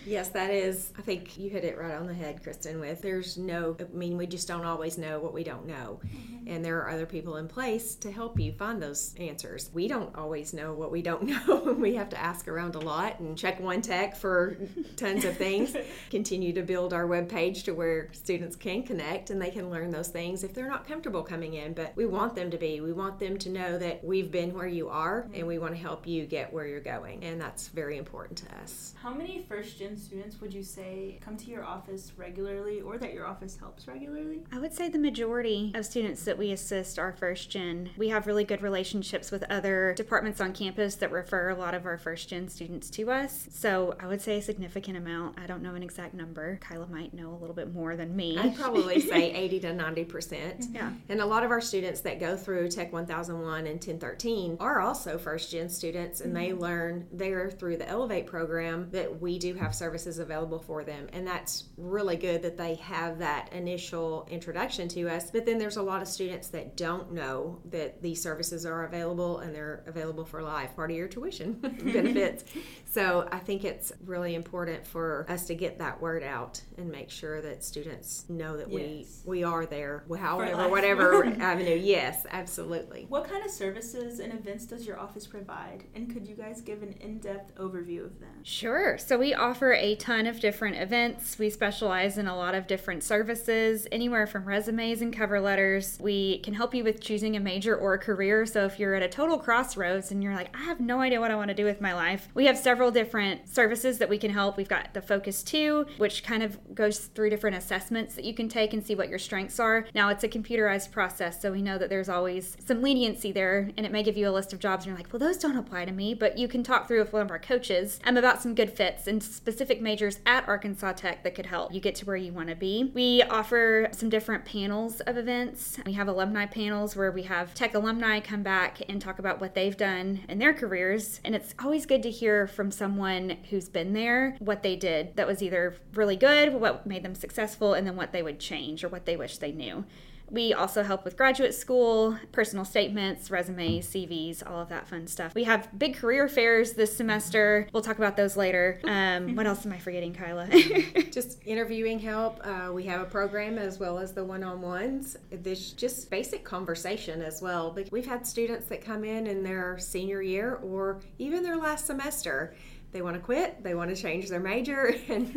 yes, 0.06 0.28
that 0.30 0.50
is, 0.50 0.92
I 0.96 1.02
think 1.02 1.36
you 1.36 1.50
hit 1.50 1.64
it 1.64 1.76
right 1.76 1.94
on 1.94 2.06
the 2.06 2.14
head, 2.14 2.42
Kristen, 2.42 2.80
with 2.80 3.02
there's 3.02 3.36
no, 3.36 3.76
I 3.78 3.84
mean, 3.96 4.16
we 4.16 4.26
just 4.26 4.46
don't 4.46 4.64
always 4.64 4.96
know 4.98 5.18
what 5.18 5.34
we 5.34 5.42
don't 5.42 5.66
know. 5.66 6.00
Mm-hmm. 6.04 6.48
And 6.48 6.64
there 6.64 6.78
are 6.78 6.90
other 6.90 7.06
people 7.06 7.38
in 7.38 7.48
place 7.48 7.96
to 7.96 8.12
help 8.12 8.38
you 8.38 8.52
find 8.52 8.80
those 8.80 9.14
answers. 9.18 9.70
We 9.74 9.88
don't 9.88 10.14
always 10.14 10.54
know 10.54 10.72
what 10.74 10.92
we 10.92 11.02
don't 11.02 11.22
know. 11.48 11.76
we 11.76 11.96
have 11.96 12.08
to 12.10 12.20
ask 12.20 12.46
around 12.46 12.76
a 12.76 12.80
lot 12.80 13.18
and 13.18 13.36
check 13.36 13.58
one 13.58 13.82
tech 13.82 14.16
for 14.16 14.56
tons 14.96 15.24
of 15.24 15.36
things. 15.36 15.76
Continue 16.10 16.52
to 16.52 16.62
build 16.62 16.92
our 16.92 17.06
web 17.06 17.28
page 17.28 17.64
to 17.64 17.72
where 17.72 18.12
students 18.12 18.54
can 18.54 18.84
connect 18.84 19.30
and 19.30 19.42
they 19.42 19.50
can 19.50 19.70
learn 19.70 19.90
those 19.90 20.08
things 20.08 20.44
if 20.44 20.54
they're 20.54 20.68
not 20.68 20.86
comfortable 20.86 21.22
coming 21.22 21.54
in. 21.54 21.72
But 21.72 21.94
we 21.96 22.06
want 22.06 22.36
them 22.36 22.50
to 22.52 22.58
be. 22.58 22.80
We 22.80 22.92
want 22.92 23.18
them 23.18 23.38
to 23.38 23.48
know 23.48 23.76
that 23.78 24.04
we've 24.04 24.30
been 24.30 24.54
where 24.54 24.68
you 24.68 24.88
are 24.88 25.28
and 25.34 25.46
we 25.46 25.58
want 25.58 25.74
to 25.74 25.80
help 25.80 25.95
you 26.04 26.26
get 26.26 26.52
where 26.52 26.66
you're 26.66 26.80
going. 26.80 27.22
And 27.22 27.40
that's 27.40 27.68
very 27.68 27.98
important 27.98 28.38
to 28.38 28.56
us. 28.56 28.94
How 29.02 29.14
many 29.14 29.44
first 29.48 29.78
gen 29.78 29.96
students 29.96 30.40
would 30.40 30.52
you 30.52 30.62
say 30.62 31.18
come 31.20 31.36
to 31.36 31.50
your 31.50 31.64
office 31.64 32.12
regularly 32.16 32.80
or 32.80 32.98
that 32.98 33.14
your 33.14 33.26
office 33.26 33.56
helps 33.56 33.86
regularly? 33.86 34.42
I 34.52 34.58
would 34.58 34.72
say 34.72 34.88
the 34.88 34.98
majority 34.98 35.72
of 35.74 35.86
students 35.86 36.24
that 36.24 36.38
we 36.38 36.52
assist 36.52 36.98
are 36.98 37.12
first 37.12 37.50
gen. 37.50 37.90
We 37.96 38.08
have 38.08 38.26
really 38.26 38.44
good 38.44 38.62
relationships 38.62 39.30
with 39.30 39.44
other 39.50 39.94
departments 39.96 40.40
on 40.40 40.52
campus 40.52 40.96
that 40.96 41.12
refer 41.12 41.50
a 41.50 41.54
lot 41.54 41.74
of 41.74 41.86
our 41.86 41.98
first 41.98 42.28
gen 42.28 42.48
students 42.48 42.90
to 42.90 43.10
us. 43.10 43.48
So 43.50 43.94
I 44.00 44.06
would 44.06 44.20
say 44.20 44.38
a 44.38 44.42
significant 44.42 44.96
amount. 44.96 45.38
I 45.38 45.46
don't 45.46 45.62
know 45.62 45.74
an 45.74 45.82
exact 45.82 46.14
number. 46.14 46.58
Kylia 46.62 46.90
might 46.90 47.14
know 47.14 47.30
a 47.30 47.38
little 47.38 47.54
bit 47.54 47.72
more 47.72 47.96
than 47.96 48.14
me. 48.16 48.36
I'd 48.36 48.56
probably 48.56 49.00
say 49.12 49.32
80 49.32 49.60
to 49.60 49.68
90%. 49.68 50.74
Yeah. 50.74 50.92
And 51.08 51.20
a 51.20 51.26
lot 51.26 51.44
of 51.44 51.50
our 51.50 51.60
students 51.60 52.00
that 52.00 52.20
go 52.20 52.36
through 52.36 52.68
Tech 52.68 52.92
1001 52.92 53.66
and 53.66 53.74
1013 53.76 54.56
are 54.60 54.80
also 54.80 55.18
first 55.18 55.50
gen 55.50 55.68
students 55.68 55.85
and 55.94 56.12
mm-hmm. 56.12 56.32
they 56.32 56.52
learn 56.52 57.06
there 57.12 57.50
through 57.50 57.76
the 57.76 57.88
Elevate 57.88 58.26
program 58.26 58.88
that 58.90 59.20
we 59.20 59.38
do 59.38 59.54
have 59.54 59.74
services 59.74 60.18
available 60.18 60.58
for 60.58 60.82
them. 60.82 61.08
And 61.12 61.26
that's 61.26 61.64
really 61.76 62.16
good 62.16 62.42
that 62.42 62.56
they 62.56 62.74
have 62.76 63.18
that 63.18 63.52
initial 63.52 64.26
introduction 64.30 64.88
to 64.88 65.08
us. 65.08 65.30
But 65.30 65.46
then 65.46 65.58
there's 65.58 65.76
a 65.76 65.82
lot 65.82 66.02
of 66.02 66.08
students 66.08 66.48
that 66.48 66.76
don't 66.76 67.12
know 67.12 67.60
that 67.66 68.02
these 68.02 68.22
services 68.22 68.66
are 68.66 68.84
available 68.84 69.38
and 69.38 69.54
they're 69.54 69.84
available 69.86 70.24
for 70.24 70.42
life, 70.42 70.74
part 70.74 70.90
of 70.90 70.96
your 70.96 71.08
tuition 71.08 71.52
benefits. 71.60 72.44
so 72.86 73.28
I 73.30 73.38
think 73.38 73.64
it's 73.64 73.92
really 74.04 74.34
important 74.34 74.86
for 74.86 75.26
us 75.28 75.46
to 75.46 75.54
get 75.54 75.78
that 75.78 76.00
word 76.00 76.22
out 76.22 76.60
and 76.78 76.90
make 76.90 77.10
sure 77.10 77.40
that 77.42 77.62
students 77.62 78.24
know 78.28 78.56
that 78.56 78.70
yes. 78.70 79.22
we 79.26 79.36
we 79.36 79.44
are 79.44 79.66
there, 79.66 80.04
however, 80.18 80.68
whatever 80.70 81.24
avenue. 81.40 81.74
Yes, 81.76 82.24
absolutely. 82.30 83.04
What 83.08 83.28
kind 83.28 83.44
of 83.44 83.50
services 83.50 84.18
and 84.18 84.32
events 84.32 84.64
does 84.64 84.86
your 84.86 84.98
office 84.98 85.26
provide? 85.26 85.75
And 85.94 86.12
could 86.12 86.26
you 86.26 86.34
guys 86.34 86.60
give 86.60 86.82
an 86.82 86.94
in 87.00 87.18
depth 87.18 87.54
overview 87.56 88.04
of 88.04 88.20
them? 88.20 88.30
Sure. 88.42 88.98
So 88.98 89.18
we 89.18 89.34
offer 89.34 89.72
a 89.72 89.94
ton 89.96 90.26
of 90.26 90.40
different 90.40 90.76
events. 90.76 91.38
We 91.38 91.50
specialize 91.50 92.18
in 92.18 92.26
a 92.26 92.36
lot 92.36 92.54
of 92.54 92.66
different 92.66 93.02
services, 93.02 93.86
anywhere 93.92 94.26
from 94.26 94.44
resumes 94.44 95.02
and 95.02 95.12
cover 95.12 95.40
letters. 95.40 95.98
We 96.00 96.38
can 96.38 96.54
help 96.54 96.74
you 96.74 96.84
with 96.84 97.00
choosing 97.00 97.36
a 97.36 97.40
major 97.40 97.76
or 97.76 97.94
a 97.94 97.98
career. 97.98 98.46
So 98.46 98.64
if 98.64 98.78
you're 98.78 98.94
at 98.94 99.02
a 99.02 99.08
total 99.08 99.38
crossroads 99.38 100.10
and 100.10 100.22
you're 100.22 100.34
like, 100.34 100.54
I 100.56 100.64
have 100.64 100.80
no 100.80 101.00
idea 101.00 101.20
what 101.20 101.30
I 101.30 101.36
want 101.36 101.48
to 101.48 101.54
do 101.54 101.64
with 101.64 101.80
my 101.80 101.94
life, 101.94 102.28
we 102.34 102.46
have 102.46 102.56
several 102.56 102.90
different 102.90 103.48
services 103.48 103.98
that 103.98 104.08
we 104.08 104.18
can 104.18 104.30
help. 104.30 104.56
We've 104.56 104.68
got 104.68 104.94
the 104.94 105.02
Focus 105.02 105.42
2, 105.42 105.86
which 105.98 106.22
kind 106.24 106.42
of 106.42 106.74
goes 106.74 106.98
through 106.98 107.30
different 107.30 107.56
assessments 107.56 108.14
that 108.14 108.24
you 108.24 108.34
can 108.34 108.48
take 108.48 108.72
and 108.72 108.84
see 108.84 108.94
what 108.94 109.08
your 109.08 109.18
strengths 109.18 109.58
are. 109.60 109.86
Now, 109.94 110.08
it's 110.08 110.24
a 110.24 110.28
computerized 110.28 110.92
process, 110.92 111.40
so 111.40 111.52
we 111.52 111.62
know 111.62 111.78
that 111.78 111.90
there's 111.90 112.08
always 112.08 112.56
some 112.64 112.82
leniency 112.82 113.32
there, 113.32 113.70
and 113.76 113.84
it 113.84 113.92
may 113.92 114.02
give 114.02 114.16
you 114.16 114.28
a 114.28 114.30
list 114.30 114.52
of 114.52 114.58
jobs, 114.58 114.84
and 114.84 114.90
you're 114.90 114.96
like, 114.96 115.12
well, 115.12 115.20
those 115.20 115.36
don't 115.36 115.56
apply 115.56 115.65
to 115.70 115.92
me, 115.92 116.14
but 116.14 116.38
you 116.38 116.48
can 116.48 116.62
talk 116.62 116.88
through 116.88 117.00
with 117.00 117.12
one 117.12 117.22
of 117.22 117.30
our 117.30 117.38
coaches 117.38 118.00
um, 118.04 118.16
about 118.16 118.40
some 118.40 118.54
good 118.54 118.70
fits 118.70 119.06
and 119.06 119.22
specific 119.22 119.80
majors 119.80 120.20
at 120.24 120.46
Arkansas 120.48 120.92
Tech 120.92 121.22
that 121.22 121.34
could 121.34 121.46
help 121.46 121.72
you 121.72 121.80
get 121.80 121.94
to 121.96 122.04
where 122.06 122.16
you 122.16 122.32
want 122.32 122.48
to 122.48 122.54
be. 122.54 122.90
We 122.94 123.22
offer 123.22 123.88
some 123.92 124.08
different 124.08 124.44
panels 124.44 125.00
of 125.00 125.16
events. 125.16 125.78
We 125.84 125.92
have 125.94 126.08
alumni 126.08 126.46
panels 126.46 126.96
where 126.96 127.10
we 127.10 127.24
have 127.24 127.54
tech 127.54 127.74
alumni 127.74 128.20
come 128.20 128.42
back 128.42 128.80
and 128.88 129.00
talk 129.00 129.18
about 129.18 129.40
what 129.40 129.54
they've 129.54 129.76
done 129.76 130.20
in 130.28 130.38
their 130.38 130.54
careers, 130.54 131.20
and 131.24 131.34
it's 131.34 131.54
always 131.62 131.86
good 131.86 132.02
to 132.04 132.10
hear 132.10 132.46
from 132.46 132.70
someone 132.70 133.36
who's 133.50 133.68
been 133.68 133.92
there 133.92 134.36
what 134.38 134.62
they 134.62 134.76
did 134.76 135.16
that 135.16 135.26
was 135.26 135.42
either 135.42 135.76
really 135.94 136.16
good, 136.16 136.54
what 136.54 136.86
made 136.86 137.02
them 137.02 137.14
successful, 137.14 137.74
and 137.74 137.86
then 137.86 137.96
what 137.96 138.12
they 138.12 138.22
would 138.22 138.38
change 138.38 138.82
or 138.82 138.88
what 138.88 139.04
they 139.04 139.16
wish 139.16 139.38
they 139.38 139.52
knew. 139.52 139.84
We 140.30 140.52
also 140.52 140.82
help 140.82 141.04
with 141.04 141.16
graduate 141.16 141.54
school, 141.54 142.18
personal 142.32 142.64
statements, 142.64 143.30
resumes, 143.30 143.86
CVs, 143.86 144.48
all 144.48 144.60
of 144.60 144.68
that 144.70 144.88
fun 144.88 145.06
stuff. 145.06 145.34
We 145.34 145.44
have 145.44 145.68
big 145.78 145.96
career 145.96 146.28
fairs 146.28 146.72
this 146.72 146.96
semester. 146.96 147.68
We'll 147.72 147.82
talk 147.82 147.98
about 147.98 148.16
those 148.16 148.36
later. 148.36 148.80
Um, 148.84 149.34
what 149.36 149.46
else 149.46 149.64
am 149.64 149.72
I 149.72 149.78
forgetting, 149.78 150.14
Kylia? 150.14 151.10
just 151.12 151.38
interviewing 151.46 151.98
help. 151.98 152.40
Uh, 152.44 152.70
we 152.72 152.84
have 152.84 153.00
a 153.00 153.04
program 153.04 153.58
as 153.58 153.78
well 153.78 153.98
as 153.98 154.12
the 154.12 154.24
one 154.24 154.42
on 154.42 154.60
ones. 154.60 155.16
There's 155.30 155.72
just 155.72 156.10
basic 156.10 156.44
conversation 156.44 157.22
as 157.22 157.40
well. 157.40 157.70
But 157.70 157.90
we've 157.92 158.06
had 158.06 158.26
students 158.26 158.66
that 158.66 158.84
come 158.84 159.04
in 159.04 159.26
in 159.26 159.42
their 159.42 159.78
senior 159.78 160.22
year 160.22 160.56
or 160.56 161.00
even 161.18 161.42
their 161.42 161.56
last 161.56 161.86
semester 161.86 162.54
they 162.92 163.02
want 163.02 163.14
to 163.14 163.20
quit 163.20 163.62
they 163.62 163.74
want 163.74 163.94
to 163.94 164.00
change 164.00 164.28
their 164.28 164.40
major 164.40 164.94
and 165.08 165.28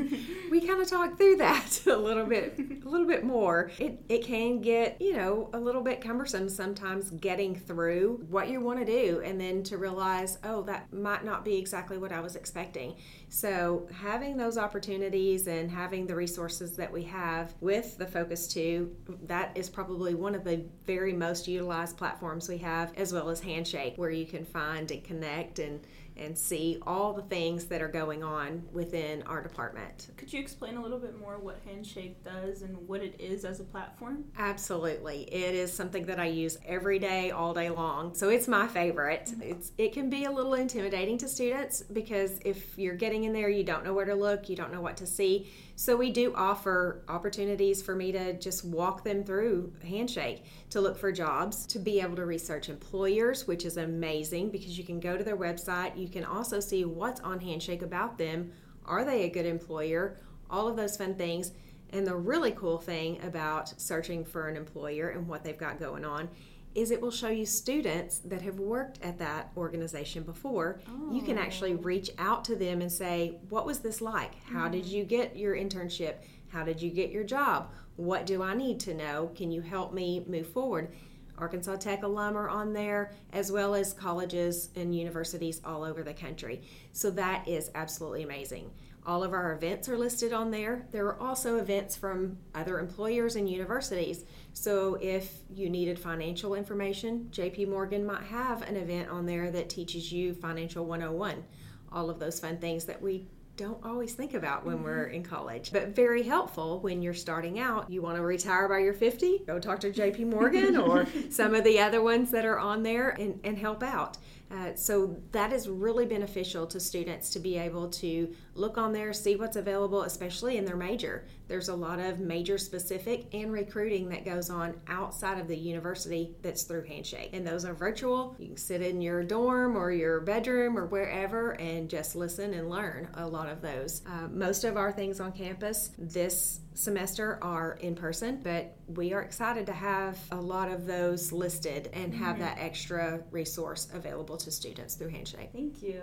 we 0.50 0.62
kind 0.62 0.82
of 0.82 0.88
talk 0.88 1.18
through 1.18 1.36
that 1.36 1.82
a 1.88 1.96
little 1.96 2.26
bit 2.26 2.60
a 2.86 2.90
little 2.90 3.08
bit 3.08 3.24
more. 3.24 3.72
It, 3.80 4.04
it 4.10 4.26
can 4.26 4.62
get 4.62 5.02
you 5.02 5.16
know 5.16 5.50
a 5.54 5.60
little 5.60 5.82
bit 5.82 6.02
cumbersome 6.02 6.50
sometimes 6.50 7.12
getting 7.12 7.56
through 7.56 8.26
what 8.30 8.50
you 8.50 8.62
want 8.62 8.80
to 8.80 8.86
do 8.86 9.22
and 9.24 9.40
then 9.40 9.64
to 9.64 9.78
realize 9.78 10.38
oh 10.44 10.62
that 10.64 10.92
might 10.94 11.24
not 11.24 11.46
be 11.46 11.58
exactly 11.58 11.98
what 11.98 12.12
i 12.12 12.20
was 12.20 12.36
expecting. 12.36 12.96
So 13.30 13.88
having 13.94 14.38
those 14.38 14.58
opportunities 14.58 15.48
and 15.48 15.70
having 15.70 16.08
the 16.08 16.16
resources 16.16 16.76
that 16.78 16.92
we 16.92 17.04
have 17.04 17.54
with 17.62 17.98
the 17.98 18.08
focus 18.08 18.48
2 18.48 18.96
that 19.24 19.56
is 19.56 19.70
probably 19.70 20.16
one 20.16 20.36
of 20.36 20.44
the 20.44 20.64
very 20.86 21.14
most 21.14 21.48
utilized 21.48 21.98
platforms 21.98 22.50
we 22.50 22.58
have 22.60 22.92
as 22.98 23.14
well 23.14 23.30
as 23.30 23.40
handshake 23.40 23.94
where 23.98 24.10
you 24.10 24.26
can 24.26 24.46
find 24.46 24.92
and 24.92 25.04
connect 25.04 25.60
and 25.60 25.82
and 26.20 26.38
see 26.38 26.80
all 26.86 27.14
the 27.14 27.22
things 27.24 27.66
that 27.66 27.82
are 27.82 27.88
going 27.88 28.24
on 28.24 28.64
within 28.72 29.24
our 29.24 29.42
department. 29.42 30.10
Could 30.18 30.32
you 30.32 30.40
explain 30.40 30.78
a 30.78 30.82
little 30.82 31.00
bit 31.00 31.18
more 31.20 31.38
what 31.40 31.60
Handshake 31.66 32.24
does 32.24 32.62
and 32.62 32.78
what 32.88 33.02
it 33.02 33.20
is 33.20 33.46
as 33.46 33.60
a 33.60 33.64
platform? 33.64 34.26
Absolutely. 34.38 35.24
It 35.24 35.56
is 35.56 35.72
something 35.72 36.06
that 36.06 36.20
I 36.20 36.26
use 36.26 36.58
every 36.66 37.00
day, 37.00 37.32
all 37.32 37.54
day 37.54 37.70
long. 37.70 38.14
So 38.14 38.30
it's 38.30 38.48
my 38.48 38.68
favorite. 38.68 39.28
Mm-hmm. 39.28 39.42
It's 39.44 39.72
it 39.78 39.94
can 39.94 40.10
be 40.10 40.26
a 40.26 40.32
little 40.32 40.54
intimidating 40.54 41.18
to 41.20 41.28
students 41.28 41.82
because 41.82 42.40
if 42.46 42.78
you're 42.78 42.96
getting 42.96 43.24
in 43.24 43.34
there, 43.34 43.50
you 43.50 43.64
don't 43.64 43.84
know 43.84 43.94
where 43.94 44.06
to 44.06 44.16
look, 44.16 44.50
you 44.50 44.56
don't 44.56 44.72
know 44.72 44.82
what 44.82 44.98
to 44.98 45.08
see 45.08 45.50
so 45.80 45.96
we 45.96 46.12
do 46.12 46.34
offer 46.36 47.06
opportunities 47.08 47.82
for 47.82 47.96
me 47.96 48.12
to 48.12 48.34
just 48.34 48.66
walk 48.66 49.02
them 49.06 49.24
through 49.24 49.72
Handshake 49.82 50.44
to 50.72 50.82
look 50.82 50.98
for 50.98 51.10
jobs, 51.10 51.66
to 51.68 51.80
be 51.80 52.02
able 52.02 52.18
to 52.18 52.26
research 52.26 52.68
employers, 52.68 53.48
which 53.48 53.64
is 53.64 53.78
amazing 53.78 54.50
because 54.50 54.78
you 54.78 54.84
can 54.84 55.00
go 55.00 55.16
to 55.16 55.24
their 55.24 55.38
website. 55.38 55.98
You 55.98 56.10
can 56.10 56.26
also 56.26 56.60
see 56.60 56.84
what's 56.84 57.22
on 57.22 57.40
Handshake 57.40 57.82
about 57.82 58.18
them. 58.18 58.52
Are 58.84 59.06
they 59.06 59.24
a 59.24 59.30
good 59.30 59.46
employer? 59.46 60.20
All 60.50 60.68
of 60.68 60.76
those 60.76 60.98
fun 60.98 61.16
things. 61.16 61.54
And 61.92 62.06
the 62.06 62.14
really 62.14 62.52
cool 62.52 62.80
thing 62.80 63.24
about 63.24 63.70
searching 63.80 64.26
for 64.26 64.50
an 64.50 64.58
employer 64.58 65.12
and 65.12 65.30
what 65.30 65.46
they've 65.46 65.58
got 65.58 65.80
going 65.80 66.04
on 66.04 66.28
is 66.76 66.92
it 66.92 67.02
will 67.02 67.12
show 67.12 67.30
you 67.30 67.46
students 67.46 68.20
that 68.20 68.42
have 68.42 68.60
worked 68.60 69.00
at 69.02 69.18
that 69.20 69.52
organization 69.58 70.24
before. 70.24 70.80
Oh. 70.88 71.14
You 71.14 71.22
can 71.22 71.38
actually 71.38 71.74
oh. 71.74 71.78
reach 71.78 72.12
out 72.18 72.46
to 72.46 72.56
them 72.56 72.82
and 72.82 72.92
say, 72.92 73.38
What 73.50 73.66
was 73.66 73.80
this 73.80 74.02
like? 74.02 74.36
How 74.44 74.64
mm-hmm. 74.64 74.72
did 74.72 74.86
you 74.86 75.04
get 75.04 75.36
your 75.36 75.56
internship? 75.56 76.16
How 76.50 76.64
did 76.64 76.82
you 76.82 76.90
get 76.90 77.12
your 77.12 77.24
job? 77.24 77.72
What 77.96 78.26
do 78.26 78.42
I 78.42 78.56
need 78.56 78.80
to 78.82 78.94
know? 78.94 79.32
Can 79.36 79.52
you 79.52 79.62
help 79.62 79.94
me 79.94 80.24
move 80.28 80.48
forward? 80.48 80.92
Arkansas 81.38 81.78
Tech 81.78 82.04
alum 82.04 82.38
are 82.38 82.50
on 82.50 82.74
there, 82.74 83.12
as 83.32 83.52
well 83.52 83.74
as 83.74 83.94
colleges 83.94 84.70
and 84.76 84.96
universities 84.96 85.62
all 85.64 85.84
over 85.84 86.04
the 86.04 86.14
country. 86.14 86.62
So 86.92 87.10
that 87.12 87.48
is 87.48 87.72
absolutely 87.76 88.24
amazing. 88.24 88.70
All 89.10 89.24
of 89.24 89.34
our 89.34 89.54
events 89.54 89.90
are 89.90 89.98
listed 89.98 90.34
on 90.34 90.52
there. 90.52 90.86
There 90.92 91.08
are 91.08 91.20
also 91.20 91.58
events 91.58 91.96
from 91.96 92.38
other 92.54 92.80
employers 92.80 93.36
and 93.36 93.50
universities. 93.50 94.24
So 94.54 95.00
if 95.02 95.34
you 95.52 95.68
needed 95.68 95.98
financial 95.98 96.54
information, 96.54 97.28
JP 97.32 97.70
Morgan 97.70 98.06
might 98.06 98.22
have 98.26 98.62
an 98.62 98.76
event 98.76 99.10
on 99.10 99.26
there 99.26 99.50
that 99.50 99.68
teaches 99.68 100.12
you 100.12 100.36
Financial 100.36 100.86
101. 100.86 101.44
All 101.92 102.12
of 102.12 102.20
those 102.20 102.40
fun 102.40 102.60
things 102.60 102.86
that 102.86 103.02
we 103.02 103.26
don't 103.58 103.84
always 103.84 104.14
think 104.14 104.36
about 104.36 104.64
when 104.64 104.76
mm-hmm. 104.76 104.86
we're 104.86 105.06
in 105.06 105.24
college, 105.24 105.72
but 105.74 105.96
very 105.96 106.22
helpful 106.22 106.80
when 106.80 107.02
you're 107.02 107.16
starting 107.16 107.60
out. 107.60 107.90
You 107.90 108.04
want 108.04 108.16
to 108.18 108.22
retire 108.22 108.70
by 108.70 108.78
your 108.78 108.94
50? 108.94 109.40
Go 109.48 109.58
talk 109.58 109.80
to 109.80 109.90
JP 109.90 110.28
Morgan 110.28 110.78
or 110.78 111.08
some 111.32 111.56
of 111.56 111.64
the 111.64 111.80
other 111.80 112.04
ones 112.04 112.30
that 112.30 112.46
are 112.46 112.60
on 112.60 112.84
there 112.84 113.10
and, 113.10 113.40
and 113.44 113.58
help 113.58 113.82
out. 113.82 114.20
Uh, 114.52 114.74
so 114.74 115.18
that 115.32 115.54
is 115.54 115.70
really 115.70 116.06
beneficial 116.06 116.66
to 116.66 116.80
students 116.80 117.30
to 117.30 117.40
be 117.40 117.58
able 117.58 117.88
to 117.88 118.34
look 118.56 118.78
on 118.78 118.92
there, 118.92 119.14
see 119.14 119.36
what's 119.36 119.56
available, 119.56 120.04
especially 120.04 120.58
in 120.58 120.66
their 120.66 120.76
major. 120.76 121.26
There's 121.48 121.70
a 121.70 121.76
lot 121.76 122.00
of 122.00 122.20
major 122.20 122.58
specific 122.58 123.34
and 123.34 123.52
recruiting 123.52 124.10
that 124.10 124.26
goes 124.26 124.50
on 124.50 124.76
outside 124.88 125.40
of 125.40 125.48
the 125.48 125.58
university 125.58 126.36
that's 126.42 126.64
through 126.64 126.86
Handshake. 126.86 127.30
And 127.34 127.46
those 127.46 127.64
are 127.64 127.74
virtual. 127.74 128.36
You 128.40 128.48
can 128.48 128.58
sit 128.58 128.82
in 128.82 129.02
your 129.02 129.24
dorm 129.24 129.76
or 129.76 129.92
your 129.92 130.20
bedroom 130.20 130.78
or 130.78 130.88
wherever 130.88 131.52
and 131.60 131.90
just 131.90 132.16
listen 132.16 132.54
and 132.54 132.70
learn 132.70 133.10
a 133.16 133.28
lot 133.28 133.50
of 133.50 133.62
those. 133.62 134.02
Uh, 134.08 134.28
most 134.30 134.64
of 134.64 134.78
our 134.78 134.92
things 134.92 135.20
on 135.20 135.32
campus 135.32 135.92
this 135.98 136.62
semester 136.74 137.38
are 137.42 137.78
in 137.82 137.94
person, 137.94 138.40
but 138.44 138.76
we 138.96 139.14
are 139.14 139.22
excited 139.22 139.66
to 139.68 139.74
have 139.74 140.18
a 140.32 140.36
lot 140.36 140.70
of 140.70 140.86
those 140.86 141.32
listed 141.32 141.90
and 141.94 142.14
have 142.14 142.36
mm-hmm. 142.36 142.46
that 142.46 142.58
extra 142.60 143.22
resource 143.32 143.88
available 143.94 144.38
to 144.38 144.52
students 144.52 144.96
through 144.96 145.10
Handshake. 145.10 145.50
Thank 145.54 145.84
you. 145.84 146.02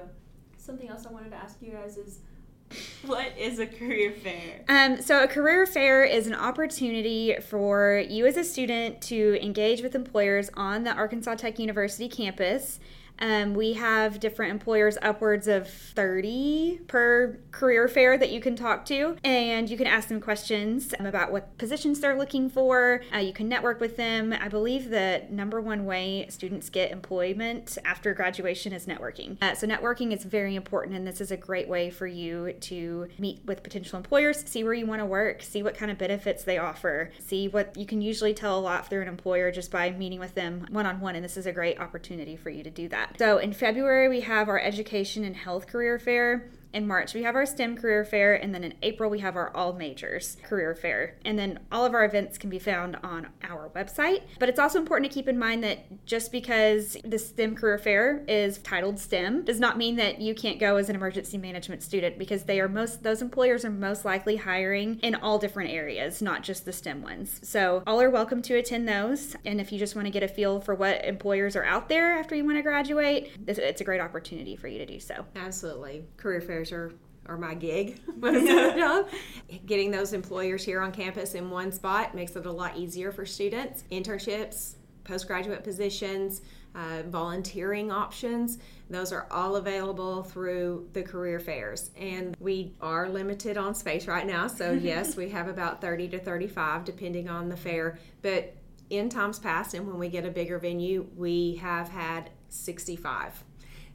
Something 0.57 0.89
else 0.89 1.07
I 1.07 1.13
wanted 1.13 1.31
to 1.31 1.37
ask 1.37 1.57
you 1.61 1.73
guys 1.73 1.97
is 1.97 2.21
what 3.07 3.37
is 3.39 3.59
a 3.59 3.67
career 3.67 4.13
fair? 4.13 4.65
Um, 4.69 5.01
so, 5.01 5.23
a 5.23 5.29
career 5.29 5.67
fair 5.67 6.05
is 6.05 6.27
an 6.27 6.35
opportunity 6.35 7.37
for 7.49 8.05
you 8.09 8.27
as 8.27 8.37
a 8.37 8.45
student 8.45 9.01
to 9.03 9.39
engage 9.41 9.83
with 9.83 9.95
employers 9.95 10.51
on 10.55 10.83
the 10.83 10.93
Arkansas 10.93 11.37
Tech 11.37 11.59
University 11.59 12.09
campus 12.09 12.81
um, 13.19 13.55
we 13.55 13.75
have 13.75 14.21
different 14.21 14.53
employers, 14.53 14.99
upwards 15.03 15.49
of 15.49 15.69
30 15.69 16.81
per 16.87 17.39
career 17.51 17.89
fair 17.89 18.19
that 18.19 18.31
you 18.31 18.41
can 18.41 18.57
talk 18.57 18.85
to, 18.87 19.17
and 19.25 19.71
you 19.71 19.77
can 19.77 19.87
ask 19.87 20.09
them 20.09 20.21
questions 20.21 20.95
about 20.99 21.33
what 21.33 21.57
positions 21.59 22.01
they're 22.01 22.19
looking 22.19 22.49
for. 22.51 23.03
Uh, 23.15 23.19
you 23.19 23.33
can 23.33 23.49
network 23.49 23.81
with 23.81 23.97
them. 23.97 24.33
I 24.33 24.49
believe 24.49 24.91
the 24.91 25.25
number 25.31 25.61
one 25.61 25.85
way 25.85 26.27
students 26.29 26.69
get 26.69 26.91
employment 26.91 27.79
after 27.85 28.13
graduation 28.15 28.73
is 28.73 28.87
networking. 28.87 29.43
Uh, 29.43 29.55
so, 29.55 29.67
networking 29.67 30.15
is 30.15 30.25
very 30.25 30.55
important, 30.55 30.97
and 30.97 31.07
this 31.07 31.21
is 31.21 31.31
a 31.31 31.37
great 31.37 31.69
way 31.69 31.91
for 31.91 32.07
you 32.07 32.53
to 32.53 33.09
meet 33.19 33.41
with 33.45 33.63
potential 33.63 33.97
employers, 33.97 34.45
see 34.47 34.65
where 34.65 34.75
you 34.75 34.87
want 34.87 35.01
to 35.01 35.07
work, 35.07 35.43
see 35.43 35.63
what 35.63 35.77
kind 35.77 35.91
of 35.91 35.99
benefits 35.99 36.45
they 36.45 36.59
offer, 36.59 37.11
see 37.19 37.49
what 37.49 37.77
you 37.77 37.87
can 37.87 38.01
usually 38.01 38.35
tell 38.35 38.59
a 38.59 38.61
lot 38.61 38.89
through 38.89 39.03
an 39.03 39.09
employer 39.09 39.51
just 39.51 39.71
by 39.71 39.91
meeting 39.91 40.21
with 40.21 40.35
them 40.35 40.67
one 40.71 40.87
on 40.87 41.01
one, 41.01 41.17
and 41.17 41.25
this 41.25 41.37
is 41.37 41.47
a 41.47 41.53
great 41.53 41.81
opportunity 41.81 42.37
for 42.37 42.51
you 42.51 42.63
to 42.63 42.71
do 42.71 42.89
that 42.89 43.06
that. 43.09 43.19
So 43.19 43.39
in 43.39 43.53
February, 43.53 44.09
we 44.09 44.21
have 44.21 44.49
our 44.49 44.61
education 44.61 45.25
and 45.25 45.37
health 45.37 45.67
career 45.67 45.99
fair. 45.99 46.51
In 46.73 46.87
March, 46.87 47.15
we 47.15 47.23
have 47.23 47.35
our 47.35 47.47
STEM 47.47 47.77
career 47.77 48.05
fair, 48.05 48.35
and 48.35 48.55
then 48.55 48.63
in 48.63 48.75
April, 48.83 49.09
we 49.09 49.21
have 49.21 49.37
our 49.37 49.55
all 49.57 49.73
majors 49.73 50.37
career 50.43 50.75
fair. 50.75 51.17
And 51.25 51.39
then 51.39 51.61
all 51.73 51.87
of 51.87 51.95
our 51.95 52.05
events 52.05 52.37
can 52.37 52.51
be 52.51 52.59
found 52.59 52.97
on 53.03 53.29
our 53.43 53.71
website. 53.71 54.23
But 54.39 54.49
it's 54.49 54.59
also 54.59 54.79
important 54.79 55.11
to 55.11 55.15
keep 55.15 55.29
in 55.29 55.39
mind 55.39 55.65
that 55.65 56.05
just 56.05 56.31
because 56.31 56.97
the 57.05 57.19
STEM 57.19 57.57
career 57.57 57.79
fair 57.79 58.25
is 58.29 58.59
titled 58.59 58.99
STEM 58.99 59.45
does 59.45 59.59
not 59.59 59.79
mean 59.79 59.97
that 59.97 60.21
you 60.21 60.35
can't 60.35 60.59
go 60.59 60.77
as 60.77 60.89
an 60.89 60.97
emergency 60.97 61.39
management 61.39 61.83
student 61.83 62.19
because 62.19 62.45
they 62.45 62.61
are 62.61 62.69
most, 62.69 63.03
those 63.03 63.23
employers 63.23 63.65
are 63.65 63.71
most 63.71 64.05
likely 64.05 64.37
hiring 64.37 64.99
in 65.01 65.15
all 65.15 65.39
different 65.39 65.71
areas, 65.71 66.21
not 66.21 66.43
just 66.43 66.65
the 66.65 66.73
STEM 66.73 67.03
ones. 67.03 67.41
So 67.43 67.83
all 67.87 68.01
are 68.01 68.11
welcome 68.11 68.43
to 68.43 68.55
attend 68.57 68.89
those. 68.89 69.35
And 69.45 69.61
if 69.61 69.73
you 69.73 69.79
just 69.79 69.97
want 69.97 70.07
to 70.07 70.13
get 70.13 70.23
a 70.23 70.29
feel 70.29 70.61
for 70.61 70.75
what 70.75 71.05
employers 71.05 71.57
are 71.57 71.65
out 71.65 71.89
there 71.89 72.19
after 72.19 72.35
you 72.35 72.45
want 72.45 72.59
to 72.59 72.63
graduate, 72.63 73.31
it's 73.47 73.81
a 73.81 73.85
great 73.85 74.01
opportunity 74.01 74.57
for 74.57 74.69
you 74.69 74.79
to 74.79 74.87
do 74.87 75.01
so. 75.01 75.25
Absolutely. 75.37 76.05
Career 76.17 76.41
fairs 76.57 76.73
are 76.73 76.93
are 77.29 77.37
my 77.37 77.55
gig. 77.55 78.01
Getting 79.67 79.91
those 79.91 80.13
employers 80.13 80.65
here 80.65 80.81
on 80.81 80.93
campus 80.93 81.35
in 81.35 81.51
one 81.51 81.73
spot 81.73 82.15
makes 82.15 82.37
it 82.37 82.47
a 82.47 82.53
lot 82.53 82.77
easier 82.77 83.11
for 83.11 83.27
students. 83.27 83.83
Internships, 83.91 84.77
postgraduate 85.03 85.65
positions, 85.65 86.43
uh, 86.77 87.03
volunteering 87.07 87.91
options, 87.91 88.59
those 88.89 89.11
are 89.13 89.27
all 89.33 89.57
available 89.57 90.23
through 90.23 90.89
the 90.93 91.03
career 91.03 91.41
fairs. 91.41 91.91
And 91.97 92.37
we 92.39 92.75
are 92.81 93.09
limited 93.09 93.57
on 93.57 93.75
space 93.75 94.07
right 94.07 94.27
now, 94.27 94.47
so 94.47 94.71
yes, 94.91 95.17
we 95.17 95.29
have 95.31 95.49
about 95.49 95.81
30 95.81 96.09
to 96.11 96.21
35 96.21 96.85
depending 96.85 97.29
on 97.29 97.49
the 97.49 97.57
fair. 97.57 97.99
But 98.23 98.55
in 98.89 99.09
times 99.09 99.41
past, 99.41 99.75
and 99.75 99.85
when 99.89 99.99
we 99.99 100.09
get 100.09 100.25
a 100.25 100.31
bigger 100.31 100.61
venue, 100.61 101.09
we 101.17 101.57
have 101.57 101.89
had 101.89 102.31
65 102.51 103.43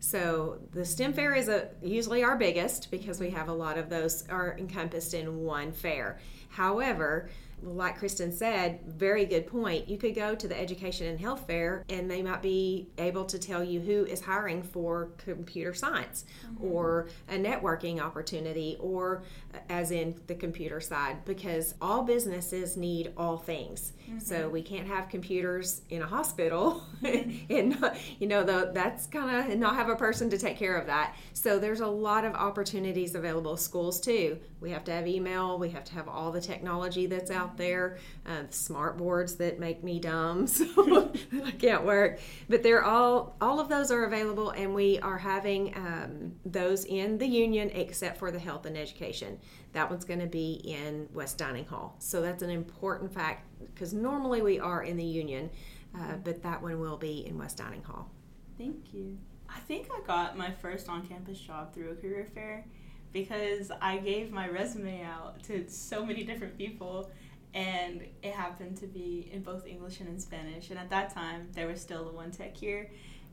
so 0.02 0.58
the 0.72 0.84
STEM 0.84 1.14
fair 1.14 1.36
is 1.36 1.48
a, 1.48 1.70
usually 1.80 2.24
our 2.24 2.36
biggest 2.36 2.90
because 2.90 3.20
we 3.20 3.30
have 3.30 3.50
a 3.50 3.54
lot 3.54 3.78
of 3.78 3.88
those 3.88 4.28
are 4.30 4.58
encompassed 4.58 5.14
in 5.14 5.44
one 5.44 5.72
fair. 5.72 6.18
However, 6.50 7.30
like 7.64 7.98
Kristen 7.98 8.32
said, 8.32 8.80
very 8.86 9.26
good 9.26 9.48
point. 9.48 9.88
You 9.88 9.98
could 9.98 10.16
go 10.16 10.36
to 10.36 10.48
the 10.48 10.60
education 10.60 11.08
and 11.08 11.20
health 11.20 11.46
fair 11.48 11.86
and 11.90 12.10
they 12.10 12.22
might 12.22 12.42
be 12.42 12.90
able 12.98 13.26
to 13.26 13.40
tell 13.40 13.64
you 13.64 13.80
who 13.80 14.06
is 14.06 14.22
hiring 14.22 14.64
for 14.64 15.10
computer 15.18 15.74
science 15.74 16.26
mm-hmm. 16.46 16.66
or 16.66 17.10
a 17.30 17.36
networking 17.36 18.00
opportunity 18.00 18.78
or 18.80 19.24
as 19.70 19.92
in 19.92 20.20
the 20.28 20.36
computer 20.36 20.80
side 20.80 21.24
because 21.26 21.76
all 21.82 22.04
businesses 22.04 22.78
need 22.78 23.14
all 23.18 23.38
things. 23.38 23.94
Mm-hmm. 24.10 24.20
So 24.20 24.50
we 24.50 24.62
can't 24.62 24.88
have 24.88 25.10
computers 25.10 25.82
in 25.90 26.02
a 26.02 26.08
hospital 26.08 26.84
mm-hmm. 27.04 27.32
and 27.50 27.92
you 28.20 28.28
know 28.28 28.44
the, 28.44 28.72
that's 28.74 29.08
kind 29.08 29.52
of 29.52 29.58
not 29.58 29.76
have 29.76 29.90
a 29.90 29.96
person 29.96 30.30
to 30.30 30.38
take 30.38 30.58
care 30.58 30.76
of 30.76 30.88
that. 30.88 31.16
So 31.34 31.60
there's 31.60 31.82
a 31.82 31.88
lot 31.88 32.26
of 32.26 32.34
opportunities 32.34 33.16
available 33.16 33.58
schools 33.58 34.00
too. 34.00 34.40
We 34.60 34.72
have 34.72 34.84
to 34.86 34.92
have 34.92 35.08
email, 35.08 35.58
we 35.58 35.70
have 35.70 35.84
to 35.86 35.94
have 35.94 36.08
all 36.08 36.32
the 36.32 36.42
technology 36.42 37.06
that's 37.06 37.32
out 37.32 37.51
there, 37.58 37.98
uh, 38.26 38.44
smart 38.50 38.98
boards 38.98 39.36
that 39.36 39.60
make 39.60 39.84
me 39.84 40.00
dumb 40.00 40.48
so 40.48 41.12
I 41.44 41.52
can't 41.52 41.86
work. 41.86 42.20
But 42.50 42.64
they're 42.64 42.84
all 42.84 43.36
all 43.42 43.60
of 43.60 43.70
those 43.70 43.92
are 43.92 44.06
available 44.06 44.52
and 44.52 44.74
we 44.74 45.00
are 45.00 45.18
having 45.18 45.76
um, 45.76 46.34
those 46.46 46.86
in 46.86 47.18
the 47.18 47.28
union 47.28 47.70
except 47.74 48.18
for 48.18 48.32
the 48.32 48.40
health 48.40 48.66
and 48.66 48.78
education. 48.78 49.40
That 49.74 49.90
one's 49.90 50.06
going 50.06 50.20
to 50.20 50.28
be 50.28 50.62
in 50.64 51.08
West 51.14 51.38
Dining 51.38 51.66
Hall. 51.66 51.96
So 52.00 52.22
that's 52.22 52.44
an 52.44 52.50
important 52.50 53.14
fact 53.14 53.48
because 53.74 53.94
normally 53.94 54.42
we 54.42 54.60
are 54.60 54.84
in 54.84 54.98
the 54.98 55.04
Union, 55.04 55.50
uh, 55.96 56.16
but 56.24 56.44
that 56.44 56.62
one 56.62 56.80
will 56.80 56.98
be 56.98 57.26
in 57.26 57.38
West 57.38 57.58
Dining 57.58 57.84
Hall. 57.84 58.10
Thank 58.58 58.94
you. 58.94 59.18
I 59.50 59.60
think 59.60 59.88
I 59.92 60.06
got 60.06 60.38
my 60.38 60.52
first 60.52 60.90
on 60.90 61.06
campus 61.08 61.40
job 61.40 61.74
through 61.74 61.92
a 61.92 61.96
career 61.96 62.28
fair 62.34 62.66
because 63.12 63.72
I 63.82 63.98
gave 63.98 64.32
my 64.32 64.48
resume 64.48 65.04
out 65.04 65.44
to 65.44 65.68
so 65.68 66.06
many 66.06 66.24
different 66.24 66.58
people 66.58 67.10
and 67.54 68.02
it 68.24 68.34
happened 68.34 68.78
to 68.78 68.88
be 68.88 69.30
in 69.32 69.44
both 69.44 69.66
English 69.66 70.00
and 70.00 70.10
in 70.10 70.20
Spanish. 70.20 70.70
And 70.70 70.80
at 70.80 70.90
that 70.90 71.14
time, 71.14 71.50
there 71.54 71.68
was 71.68 71.82
still 71.82 72.06
the 72.06 72.12
one 72.12 72.32
tech 72.32 72.56
here 72.56 72.90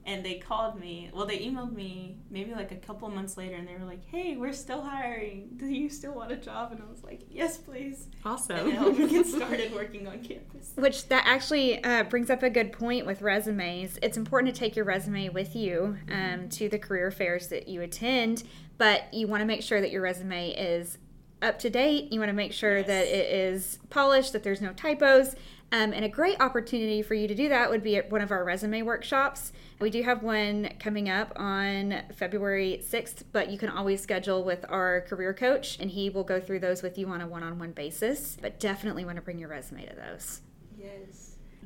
and 0.08 0.24
they 0.24 0.36
called 0.36 0.80
me. 0.80 1.10
Well, 1.12 1.26
they 1.26 1.38
emailed 1.38 1.74
me 1.74 2.16
maybe 2.30 2.54
like 2.54 2.72
a 2.72 2.76
couple 2.76 3.10
months 3.10 3.36
later, 3.36 3.56
and 3.56 3.68
they 3.68 3.74
were 3.74 3.84
like, 3.84 4.02
"Hey, 4.06 4.36
we're 4.36 4.54
still 4.54 4.80
hiring. 4.80 5.50
Do 5.56 5.66
you 5.66 5.90
still 5.90 6.14
want 6.14 6.32
a 6.32 6.36
job?" 6.36 6.72
And 6.72 6.80
I 6.82 6.90
was 6.90 7.04
like, 7.04 7.20
"Yes, 7.28 7.58
please." 7.58 8.08
Awesome. 8.24 8.56
And 8.56 8.72
helped 8.72 8.98
me 8.98 9.06
get 9.06 9.26
started 9.36 9.74
working 9.74 10.08
on 10.08 10.22
campus. 10.22 10.72
Which 10.76 11.08
that 11.08 11.24
actually 11.26 11.84
uh, 11.84 12.04
brings 12.04 12.30
up 12.30 12.42
a 12.42 12.48
good 12.48 12.72
point 12.72 13.04
with 13.04 13.20
resumes. 13.20 13.98
It's 14.00 14.16
important 14.16 14.54
to 14.54 14.58
take 14.58 14.76
your 14.76 14.86
resume 14.86 15.28
with 15.28 15.54
you 15.54 15.98
um, 16.10 16.48
to 16.50 16.70
the 16.70 16.78
career 16.78 17.10
fairs 17.10 17.48
that 17.48 17.68
you 17.68 17.82
attend, 17.82 18.44
but 18.78 19.12
you 19.12 19.26
want 19.28 19.42
to 19.42 19.46
make 19.46 19.62
sure 19.62 19.82
that 19.82 19.90
your 19.90 20.00
resume 20.00 20.52
is 20.52 20.96
up 21.42 21.58
to 21.60 21.70
date. 21.70 22.12
You 22.12 22.20
want 22.20 22.30
to 22.30 22.34
make 22.34 22.52
sure 22.52 22.78
yes. 22.78 22.86
that 22.86 23.06
it 23.06 23.32
is 23.32 23.78
polished, 23.90 24.32
that 24.32 24.42
there's 24.42 24.60
no 24.60 24.72
typos. 24.72 25.34
Um, 25.70 25.92
and 25.92 26.04
a 26.04 26.08
great 26.08 26.40
opportunity 26.40 27.02
for 27.02 27.14
you 27.14 27.28
to 27.28 27.34
do 27.34 27.50
that 27.50 27.68
would 27.68 27.82
be 27.82 27.96
at 27.96 28.10
one 28.10 28.22
of 28.22 28.30
our 28.30 28.42
resume 28.42 28.82
workshops. 28.82 29.52
We 29.80 29.90
do 29.90 30.02
have 30.02 30.22
one 30.22 30.70
coming 30.80 31.10
up 31.10 31.32
on 31.36 32.02
February 32.14 32.82
6th, 32.82 33.24
but 33.32 33.50
you 33.50 33.58
can 33.58 33.68
always 33.68 34.00
schedule 34.00 34.44
with 34.44 34.64
our 34.70 35.02
career 35.02 35.34
coach, 35.34 35.78
and 35.78 35.90
he 35.90 36.08
will 36.08 36.24
go 36.24 36.40
through 36.40 36.60
those 36.60 36.82
with 36.82 36.96
you 36.96 37.08
on 37.08 37.20
a 37.20 37.26
one 37.26 37.42
on 37.42 37.58
one 37.58 37.72
basis. 37.72 38.38
But 38.40 38.58
definitely 38.58 39.04
want 39.04 39.16
to 39.16 39.22
bring 39.22 39.38
your 39.38 39.50
resume 39.50 39.84
to 39.84 39.94
those. 39.94 40.40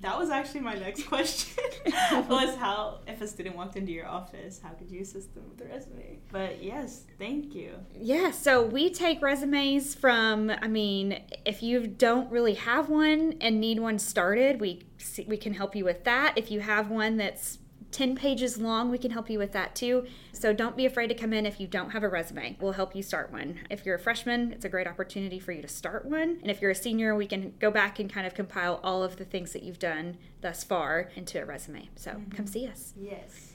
That 0.03 0.19
was 0.19 0.31
actually 0.31 0.61
my 0.61 0.75
next 0.75 1.05
question. 1.05 1.65
was 2.29 2.57
how 2.57 2.99
if 3.07 3.21
a 3.21 3.27
student 3.27 3.57
walked 3.57 3.77
into 3.77 3.93
your 3.93 4.09
office, 4.09 4.61
how 4.63 4.71
could 4.71 4.91
you 4.91 5.01
assist 5.01 5.35
them 5.35 5.45
with 5.49 5.59
their 5.59 5.69
resume? 5.69 6.19
But 6.31 6.63
yes, 6.63 7.05
thank 7.19 7.55
you. 7.55 7.75
Yeah, 7.95 8.33
so 8.33 8.63
we 8.65 8.91
take 8.91 9.23
resumes 9.23 9.95
from. 9.95 10.51
I 10.51 10.67
mean, 10.67 11.23
if 11.47 11.63
you 11.63 11.87
don't 11.87 12.31
really 12.31 12.55
have 12.55 12.89
one 12.89 13.37
and 13.41 13.61
need 13.61 13.79
one 13.79 13.99
started, 13.99 14.61
we 14.61 14.83
we 15.27 15.37
can 15.37 15.55
help 15.55 15.77
you 15.77 15.85
with 15.85 16.03
that. 16.05 16.35
If 16.37 16.51
you 16.51 16.61
have 16.61 16.91
one 16.91 17.17
that's 17.17 17.59
10 17.93 18.17
pages 18.17 18.59
long, 18.59 18.91
we 18.91 18.99
can 18.99 19.11
help 19.11 19.31
you 19.31 19.39
with 19.39 19.53
that 19.53 19.75
too. 19.75 20.07
So 20.33 20.53
don't 20.53 20.77
be 20.77 20.87
afraid 20.87 21.09
to 21.09 21.15
come 21.15 21.33
in 21.33 21.47
if 21.47 21.61
you 21.61 21.67
don't 21.67 21.91
have 21.91 22.03
a 22.03 22.09
resume. 22.09 22.57
We'll 22.61 22.73
help 22.73 22.97
you 22.97 23.03
start 23.03 23.31
one. 23.31 23.61
If 23.71 23.87
you're 23.87 23.97
a 23.97 24.01
freshman, 24.01 24.53
it's 24.53 24.65
a 24.65 24.69
great 24.69 24.87
opportunity 24.87 25.39
for 25.39 25.53
you 25.53 25.63
to 25.63 25.69
start 25.69 26.05
one. 26.05 26.39
And 26.41 26.51
if 26.51 26.61
you're 26.61 26.71
a 26.71 26.75
senior, 26.75 27.15
we 27.15 27.27
can 27.27 27.53
go 27.61 27.71
back 27.71 27.99
and 27.99 28.13
kind 28.13 28.27
of 28.27 28.35
compile 28.35 28.81
all 28.83 29.03
of 29.03 29.17
the 29.17 29.25
things 29.25 29.53
that 29.53 29.63
you've 29.63 29.79
done 29.79 30.17
thus 30.41 30.65
far 30.65 31.11
into 31.15 31.41
a 31.41 31.45
resume. 31.45 31.89
So 31.95 32.13
mm-hmm. 32.13 32.31
come 32.31 32.47
see 32.47 32.67
us. 32.67 32.95
Yes. 32.97 33.53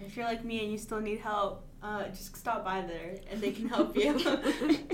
If 0.00 0.16
you're 0.16 0.26
like 0.26 0.44
me 0.44 0.60
and 0.62 0.72
you 0.72 0.78
still 0.78 1.00
need 1.00 1.20
help, 1.20 1.64
uh, 1.82 2.08
just 2.08 2.36
stop 2.36 2.64
by 2.64 2.82
there 2.82 3.16
and 3.30 3.40
they 3.40 3.52
can 3.52 3.68
help 3.68 3.96
you. 3.96 4.14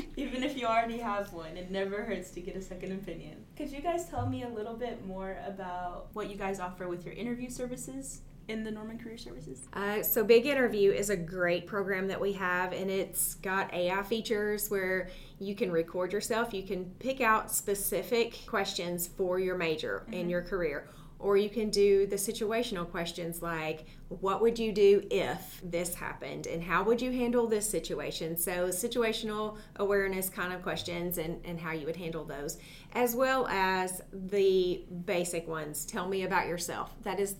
Even 0.16 0.42
if 0.42 0.56
you 0.56 0.66
already 0.66 0.98
have 0.98 1.32
one, 1.32 1.56
it 1.56 1.70
never 1.70 2.02
hurts 2.02 2.30
to 2.32 2.40
get 2.40 2.56
a 2.56 2.62
second 2.62 2.92
opinion. 2.92 3.44
Could 3.56 3.70
you 3.70 3.80
guys 3.80 4.08
tell 4.08 4.26
me 4.26 4.42
a 4.42 4.48
little 4.48 4.74
bit 4.74 5.06
more 5.06 5.38
about 5.46 6.08
what 6.14 6.30
you 6.30 6.36
guys 6.36 6.60
offer 6.60 6.88
with 6.88 7.04
your 7.04 7.14
interview 7.14 7.50
services? 7.50 8.22
In 8.48 8.64
the 8.64 8.70
Norman 8.70 8.98
Career 8.98 9.18
Services? 9.18 9.68
Uh, 9.72 10.02
so, 10.02 10.24
Big 10.24 10.46
Interview 10.46 10.90
is 10.90 11.10
a 11.10 11.16
great 11.16 11.66
program 11.66 12.08
that 12.08 12.20
we 12.20 12.32
have, 12.32 12.72
and 12.72 12.90
it's 12.90 13.34
got 13.36 13.72
AI 13.72 14.02
features 14.02 14.70
where 14.70 15.08
you 15.38 15.54
can 15.54 15.70
record 15.70 16.12
yourself. 16.12 16.52
You 16.52 16.62
can 16.62 16.86
pick 16.98 17.20
out 17.20 17.50
specific 17.50 18.38
questions 18.46 19.06
for 19.06 19.38
your 19.38 19.56
major 19.56 20.02
mm-hmm. 20.04 20.14
and 20.14 20.30
your 20.30 20.42
career. 20.42 20.88
Or 21.20 21.36
you 21.36 21.50
can 21.50 21.68
do 21.70 22.06
the 22.06 22.14
situational 22.14 22.88
questions 22.88 23.42
like, 23.42 23.86
what 24.08 24.40
would 24.40 24.56
you 24.56 24.70
do 24.70 25.04
if 25.10 25.60
this 25.64 25.92
happened? 25.92 26.46
And 26.46 26.62
how 26.62 26.84
would 26.84 27.02
you 27.02 27.10
handle 27.10 27.48
this 27.48 27.68
situation? 27.68 28.36
So, 28.36 28.68
situational 28.68 29.58
awareness 29.76 30.30
kind 30.30 30.52
of 30.52 30.62
questions 30.62 31.18
and, 31.18 31.40
and 31.44 31.58
how 31.58 31.72
you 31.72 31.86
would 31.86 31.96
handle 31.96 32.24
those, 32.24 32.58
as 32.92 33.16
well 33.16 33.48
as 33.48 34.00
the 34.12 34.84
basic 35.06 35.48
ones. 35.48 35.84
Tell 35.84 36.08
me 36.08 36.22
about 36.22 36.46
yourself. 36.46 36.94
That 37.02 37.18
is 37.18 37.34